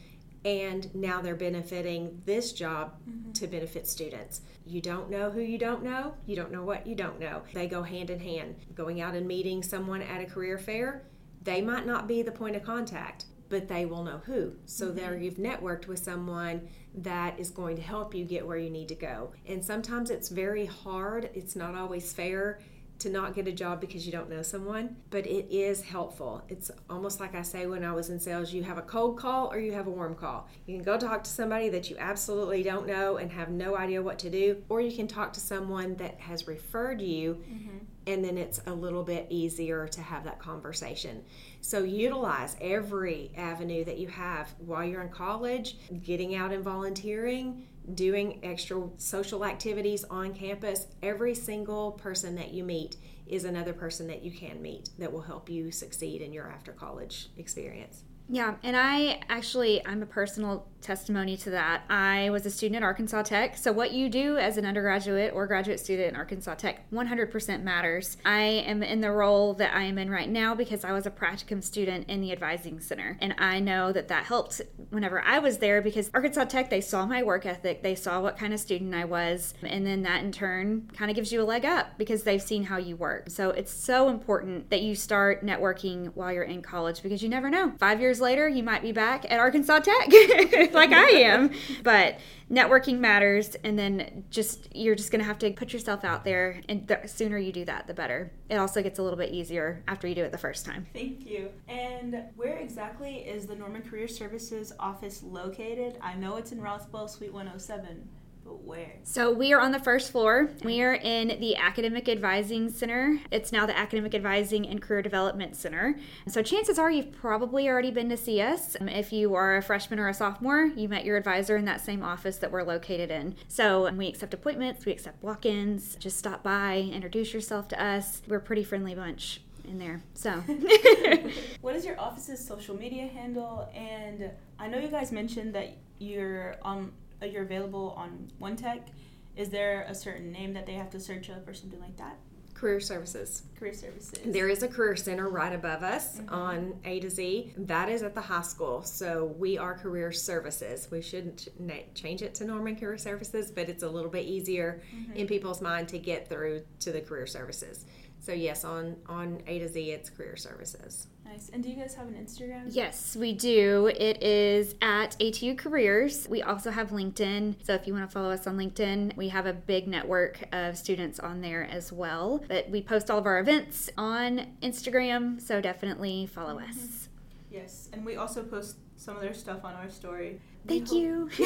And 0.44 0.94
now 0.94 1.22
they're 1.22 1.34
benefiting 1.34 2.20
this 2.26 2.52
job 2.52 2.94
mm-hmm. 3.08 3.32
to 3.32 3.46
benefit 3.46 3.86
students. 3.86 4.42
You 4.66 4.82
don't 4.82 5.08
know 5.08 5.30
who 5.30 5.40
you 5.40 5.56
don't 5.56 5.82
know, 5.82 6.14
you 6.26 6.36
don't 6.36 6.52
know 6.52 6.62
what 6.62 6.86
you 6.86 6.94
don't 6.94 7.18
know. 7.18 7.42
They 7.54 7.66
go 7.66 7.82
hand 7.82 8.10
in 8.10 8.20
hand. 8.20 8.56
Going 8.74 9.00
out 9.00 9.14
and 9.14 9.26
meeting 9.26 9.62
someone 9.62 10.02
at 10.02 10.20
a 10.20 10.26
career 10.26 10.58
fair, 10.58 11.06
they 11.42 11.62
might 11.62 11.86
not 11.86 12.06
be 12.06 12.22
the 12.22 12.30
point 12.30 12.56
of 12.56 12.62
contact, 12.62 13.24
but 13.48 13.68
they 13.68 13.86
will 13.86 14.04
know 14.04 14.20
who. 14.26 14.52
So 14.66 14.86
mm-hmm. 14.86 14.96
there 14.96 15.16
you've 15.16 15.36
networked 15.36 15.86
with 15.86 15.98
someone 15.98 16.68
that 16.96 17.40
is 17.40 17.50
going 17.50 17.76
to 17.76 17.82
help 17.82 18.14
you 18.14 18.24
get 18.24 18.46
where 18.46 18.58
you 18.58 18.70
need 18.70 18.88
to 18.88 18.94
go. 18.94 19.32
And 19.46 19.64
sometimes 19.64 20.10
it's 20.10 20.28
very 20.28 20.66
hard, 20.66 21.30
it's 21.34 21.56
not 21.56 21.74
always 21.74 22.12
fair 22.12 22.60
to 23.04 23.10
not 23.10 23.34
get 23.34 23.46
a 23.46 23.52
job 23.52 23.80
because 23.80 24.06
you 24.06 24.12
don't 24.12 24.30
know 24.30 24.42
someone, 24.42 24.96
but 25.10 25.26
it 25.26 25.54
is 25.54 25.82
helpful. 25.82 26.42
It's 26.48 26.70
almost 26.88 27.20
like 27.20 27.34
I 27.34 27.42
say 27.42 27.66
when 27.66 27.84
I 27.84 27.92
was 27.92 28.08
in 28.08 28.18
sales 28.18 28.52
you 28.52 28.62
have 28.62 28.78
a 28.78 28.82
cold 28.82 29.18
call 29.18 29.52
or 29.52 29.58
you 29.58 29.72
have 29.72 29.86
a 29.86 29.90
warm 29.90 30.14
call. 30.14 30.48
You 30.66 30.74
can 30.76 30.84
go 30.84 30.98
talk 30.98 31.22
to 31.24 31.30
somebody 31.30 31.68
that 31.68 31.90
you 31.90 31.96
absolutely 31.98 32.62
don't 32.62 32.86
know 32.86 33.18
and 33.18 33.30
have 33.30 33.50
no 33.50 33.76
idea 33.76 34.02
what 34.02 34.18
to 34.20 34.30
do, 34.30 34.62
or 34.70 34.80
you 34.80 34.96
can 34.96 35.06
talk 35.06 35.34
to 35.34 35.40
someone 35.40 35.96
that 35.96 36.18
has 36.18 36.48
referred 36.48 37.00
you 37.02 37.34
mm-hmm. 37.34 37.78
and 38.06 38.24
then 38.24 38.38
it's 38.38 38.60
a 38.66 38.72
little 38.72 39.02
bit 39.02 39.26
easier 39.28 39.86
to 39.88 40.00
have 40.00 40.24
that 40.24 40.38
conversation. 40.38 41.22
So 41.60 41.82
utilize 41.82 42.56
every 42.60 43.32
avenue 43.36 43.84
that 43.84 43.98
you 43.98 44.08
have 44.08 44.54
while 44.58 44.84
you're 44.84 45.02
in 45.02 45.10
college, 45.10 45.76
getting 46.02 46.34
out 46.34 46.52
and 46.52 46.64
volunteering, 46.64 47.66
doing 47.94 48.40
extra 48.42 48.88
social 48.96 49.44
activities 49.44 50.04
on 50.04 50.34
campus. 50.34 50.86
Every 51.02 51.34
single 51.34 51.92
person 51.92 52.34
that 52.36 52.52
you 52.52 52.64
meet 52.64 52.96
is 53.26 53.44
another 53.44 53.72
person 53.72 54.06
that 54.06 54.22
you 54.22 54.30
can 54.30 54.60
meet 54.62 54.90
that 54.98 55.12
will 55.12 55.22
help 55.22 55.48
you 55.48 55.70
succeed 55.70 56.22
in 56.22 56.32
your 56.32 56.50
after 56.50 56.72
college 56.72 57.28
experience. 57.36 58.04
Yeah, 58.28 58.54
and 58.62 58.76
I 58.76 59.20
actually, 59.28 59.84
I'm 59.86 60.02
a 60.02 60.06
personal 60.06 60.66
testimony 60.84 61.36
to 61.38 61.50
that. 61.50 61.82
I 61.88 62.30
was 62.30 62.46
a 62.46 62.50
student 62.50 62.76
at 62.76 62.82
Arkansas 62.82 63.22
Tech. 63.22 63.56
So, 63.56 63.72
what 63.72 63.92
you 63.92 64.08
do 64.08 64.36
as 64.36 64.56
an 64.56 64.66
undergraduate 64.66 65.32
or 65.34 65.46
graduate 65.46 65.80
student 65.80 66.12
at 66.12 66.16
Arkansas 66.16 66.54
Tech 66.54 66.88
100% 66.92 67.62
matters. 67.62 68.16
I 68.24 68.42
am 68.42 68.82
in 68.82 69.00
the 69.00 69.10
role 69.10 69.54
that 69.54 69.74
I 69.74 69.84
am 69.84 69.98
in 69.98 70.10
right 70.10 70.28
now 70.28 70.54
because 70.54 70.84
I 70.84 70.92
was 70.92 71.06
a 71.06 71.10
practicum 71.10 71.64
student 71.64 72.08
in 72.08 72.20
the 72.20 72.30
advising 72.30 72.80
center. 72.80 73.16
And 73.20 73.34
I 73.38 73.58
know 73.60 73.92
that 73.92 74.08
that 74.08 74.24
helped 74.24 74.60
whenever 74.90 75.22
I 75.22 75.38
was 75.38 75.58
there 75.58 75.80
because 75.80 76.10
Arkansas 76.14 76.44
Tech, 76.44 76.70
they 76.70 76.80
saw 76.80 77.06
my 77.06 77.22
work 77.22 77.46
ethic, 77.46 77.82
they 77.82 77.94
saw 77.94 78.20
what 78.20 78.36
kind 78.36 78.52
of 78.52 78.60
student 78.60 78.94
I 78.94 79.06
was. 79.06 79.54
And 79.62 79.86
then 79.86 80.02
that 80.02 80.22
in 80.22 80.30
turn 80.30 80.90
kind 80.94 81.10
of 81.10 81.16
gives 81.16 81.32
you 81.32 81.42
a 81.42 81.44
leg 81.44 81.64
up 81.64 81.98
because 81.98 82.22
they've 82.22 82.42
seen 82.42 82.64
how 82.64 82.76
you 82.76 82.96
work. 82.96 83.30
So, 83.30 83.50
it's 83.50 83.72
so 83.72 84.08
important 84.08 84.70
that 84.70 84.82
you 84.82 84.94
start 84.94 85.44
networking 85.44 86.12
while 86.14 86.32
you're 86.32 86.42
in 86.42 86.60
college 86.60 87.02
because 87.02 87.22
you 87.22 87.28
never 87.28 87.48
know. 87.48 87.72
Five 87.78 88.00
years 88.00 88.20
later, 88.20 88.48
you 88.48 88.62
might 88.62 88.82
be 88.82 88.92
back 88.92 89.24
at 89.30 89.40
Arkansas 89.40 89.80
Tech 89.80 90.08
like 90.80 90.92
I 90.92 91.10
am. 91.10 91.50
But 91.82 92.18
networking 92.50 92.98
matters, 92.98 93.54
and 93.64 93.78
then 93.78 94.24
just 94.30 94.74
you're 94.74 94.94
just 94.94 95.10
gonna 95.10 95.24
have 95.24 95.38
to 95.38 95.50
put 95.52 95.72
yourself 95.72 96.04
out 96.04 96.24
there, 96.24 96.60
and 96.68 96.86
the 96.86 97.00
sooner 97.06 97.38
you 97.38 97.52
do 97.52 97.64
that, 97.64 97.86
the 97.86 97.94
better. 97.94 98.32
It 98.48 98.56
also 98.56 98.82
gets 98.82 98.98
a 98.98 99.02
little 99.02 99.18
bit 99.18 99.30
easier 99.32 99.82
after 99.88 100.06
you 100.06 100.14
do 100.14 100.24
it 100.24 100.32
the 100.32 100.38
first 100.38 100.66
time. 100.66 100.86
Thank 100.92 101.26
you. 101.26 101.50
And 101.68 102.24
where 102.36 102.56
exactly 102.58 103.18
is 103.18 103.46
the 103.46 103.54
Norman 103.54 103.82
Career 103.82 104.08
Services 104.08 104.72
office 104.78 105.22
located? 105.22 105.98
I 106.00 106.14
know 106.14 106.36
it's 106.36 106.52
in 106.52 106.60
Rothwell, 106.60 107.08
Suite 107.08 107.32
107, 107.32 108.08
but 108.44 108.62
where? 108.62 108.92
So 109.04 109.32
we 109.32 109.52
are 109.52 109.60
on 109.60 109.72
the 109.72 109.78
first 109.78 110.12
floor. 110.12 110.50
We 110.62 110.82
are 110.82 110.94
in 110.94 111.40
the 111.40 111.56
Academic 111.56 112.08
Advising 112.08 112.70
Center. 112.70 113.18
It's 113.30 113.52
now 113.52 113.64
the 113.66 113.76
Academic 113.76 114.14
Advising 114.14 114.66
and 114.68 114.82
Career 114.82 115.02
Development 115.02 115.56
Center. 115.56 115.98
So 116.28 116.42
chances 116.42 116.78
are 116.78 116.90
you've 116.90 117.12
probably 117.12 117.68
already 117.68 117.90
been 117.90 118.08
to 118.10 118.16
see 118.16 118.40
us. 118.40 118.76
Um, 118.80 118.88
If 118.88 119.12
you 119.12 119.34
are 119.34 119.56
a 119.56 119.62
freshman 119.62 119.98
or 119.98 120.08
a 120.08 120.14
sophomore, 120.14 120.66
you 120.76 120.88
met 120.88 121.04
your 121.04 121.16
advisor 121.16 121.56
in 121.56 121.64
that 121.64 121.80
same 121.80 122.02
office 122.02 122.36
that 122.38 122.52
we're 122.52 122.62
located 122.64 123.10
in. 123.10 123.34
So 123.48 123.90
we 123.92 124.08
accept 124.08 124.34
appointments, 124.34 124.84
we 124.84 124.92
accept 124.92 125.22
walk-ins. 125.22 125.96
Just 125.96 126.18
stop 126.18 126.42
by, 126.42 126.90
introduce 126.92 127.32
yourself 127.32 127.68
to 127.68 127.82
us. 127.82 128.20
We're 128.28 128.36
a 128.38 128.40
pretty 128.42 128.64
friendly 128.64 128.94
bunch 128.94 129.40
in 129.66 129.78
there. 129.78 130.02
So 130.14 130.30
What 131.62 131.74
is 131.74 131.84
your 131.84 131.98
office's 131.98 132.44
social 132.44 132.76
media 132.76 133.06
handle? 133.06 133.68
And 133.74 134.30
I 134.58 134.68
know 134.68 134.78
you 134.78 134.88
guys 134.88 135.12
mentioned 135.12 135.54
that 135.54 135.76
you're 135.98 136.56
on 136.62 136.78
uh, 136.84 137.03
you're 137.32 137.42
available 137.42 137.94
on 137.96 138.30
One 138.38 138.56
Tech. 138.56 138.88
Is 139.36 139.48
there 139.48 139.84
a 139.88 139.94
certain 139.94 140.30
name 140.30 140.52
that 140.52 140.66
they 140.66 140.74
have 140.74 140.90
to 140.90 141.00
search 141.00 141.30
up 141.30 141.48
or 141.48 141.54
something 141.54 141.80
like 141.80 141.96
that? 141.96 142.16
Career 142.54 142.78
services. 142.78 143.42
Career 143.58 143.74
services. 143.74 144.20
There 144.24 144.48
is 144.48 144.62
a 144.62 144.68
career 144.68 144.94
center 144.94 145.28
right 145.28 145.52
above 145.52 145.82
us 145.82 146.18
mm-hmm. 146.18 146.32
on 146.32 146.80
A 146.84 147.00
to 147.00 147.10
Z. 147.10 147.52
That 147.56 147.88
is 147.88 148.02
at 148.02 148.14
the 148.14 148.20
high 148.20 148.42
school. 148.42 148.82
So 148.84 149.34
we 149.36 149.58
are 149.58 149.74
career 149.74 150.12
services. 150.12 150.88
We 150.90 151.02
shouldn't 151.02 151.48
change 151.94 152.22
it 152.22 152.34
to 152.36 152.44
Norman 152.44 152.76
Career 152.76 152.96
Services, 152.96 153.50
but 153.50 153.68
it's 153.68 153.82
a 153.82 153.88
little 153.88 154.10
bit 154.10 154.24
easier 154.24 154.82
mm-hmm. 154.94 155.14
in 155.14 155.26
people's 155.26 155.60
mind 155.60 155.88
to 155.88 155.98
get 155.98 156.28
through 156.28 156.62
to 156.80 156.92
the 156.92 157.00
career 157.00 157.26
services. 157.26 157.86
So 158.20 158.32
yes, 158.32 158.64
on 158.64 158.96
on 159.06 159.42
A 159.46 159.58
to 159.58 159.68
Z, 159.68 159.90
it's 159.90 160.08
career 160.08 160.36
services. 160.36 161.08
Nice. 161.34 161.50
And 161.52 161.62
do 161.64 161.68
you 161.68 161.74
guys 161.74 161.94
have 161.94 162.06
an 162.06 162.14
Instagram? 162.14 162.66
Yes, 162.68 163.16
we 163.16 163.32
do. 163.32 163.88
It 163.88 164.22
is 164.22 164.76
at 164.80 165.18
ATU 165.18 165.58
Careers. 165.58 166.28
We 166.28 166.42
also 166.42 166.70
have 166.70 166.90
LinkedIn. 166.90 167.56
So 167.64 167.74
if 167.74 167.88
you 167.88 167.92
want 167.92 168.08
to 168.08 168.12
follow 168.12 168.30
us 168.30 168.46
on 168.46 168.56
LinkedIn, 168.56 169.16
we 169.16 169.30
have 169.30 169.46
a 169.46 169.52
big 169.52 169.88
network 169.88 170.44
of 170.52 170.78
students 170.78 171.18
on 171.18 171.40
there 171.40 171.64
as 171.64 171.92
well. 171.92 172.44
But 172.46 172.70
we 172.70 172.82
post 172.82 173.10
all 173.10 173.18
of 173.18 173.26
our 173.26 173.40
events 173.40 173.90
on 173.98 174.46
Instagram, 174.62 175.40
so 175.40 175.60
definitely 175.60 176.26
follow 176.26 176.58
mm-hmm. 176.58 176.70
us. 176.70 177.08
Yes, 177.50 177.88
and 177.92 178.04
we 178.04 178.16
also 178.16 178.44
post 178.44 178.76
some 178.96 179.16
of 179.16 179.22
their 179.22 179.34
stuff 179.34 179.64
on 179.64 179.74
our 179.74 179.90
story. 179.90 180.40
Thank 180.68 180.92
you. 180.92 181.28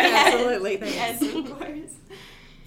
Absolutely. 0.00 0.76
Thanks. 0.78 0.94
Yes, 0.94 1.22
of 1.22 1.56
course. 1.56 1.94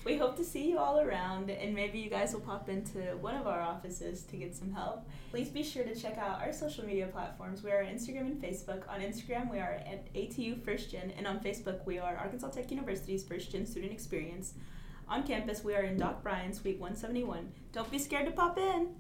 We 0.04 0.18
hope 0.18 0.36
to 0.38 0.44
see 0.44 0.68
you 0.68 0.80
all 0.80 1.00
around, 1.00 1.52
and 1.52 1.76
maybe 1.76 2.00
you 2.00 2.10
guys 2.10 2.34
will 2.34 2.42
pop 2.42 2.70
into 2.70 3.00
one 3.22 3.36
of 3.36 3.46
our 3.46 3.62
offices 3.62 4.24
to 4.24 4.38
get 4.38 4.56
some 4.56 4.72
help. 4.72 5.08
Please 5.30 5.50
be 5.50 5.62
sure 5.62 5.84
to 5.84 5.94
check 5.94 6.18
out 6.18 6.42
our 6.42 6.52
social 6.52 6.84
media 6.84 7.06
platforms. 7.06 7.62
We 7.62 7.70
are 7.70 7.84
Instagram 7.84 8.22
and 8.22 8.42
Facebook. 8.42 8.82
On 8.90 9.00
Instagram, 9.00 9.52
we 9.52 9.60
are 9.60 9.80
at 9.86 10.12
ATU 10.16 10.60
First 10.66 10.90
Gen, 10.90 11.14
and 11.18 11.28
on 11.28 11.40
Facebook, 11.40 11.86
we 11.86 12.00
are 12.00 12.18
Arkansas 12.18 12.50
Tech 12.50 12.72
University's 12.72 13.24
First 13.24 13.52
Gen 13.52 13.64
Student 13.64 13.92
Experience. 13.94 14.56
On 15.08 15.22
campus, 15.22 15.64
we 15.64 15.76
are 15.76 15.84
in 15.84 15.98
Doc 15.98 16.24
Bryan, 16.24 16.52
Suite 16.52 16.80
171. 16.80 17.52
Don't 17.72 17.92
be 17.92 18.00
scared 18.00 18.26
to 18.26 18.32
pop 18.32 18.58
in! 18.58 18.96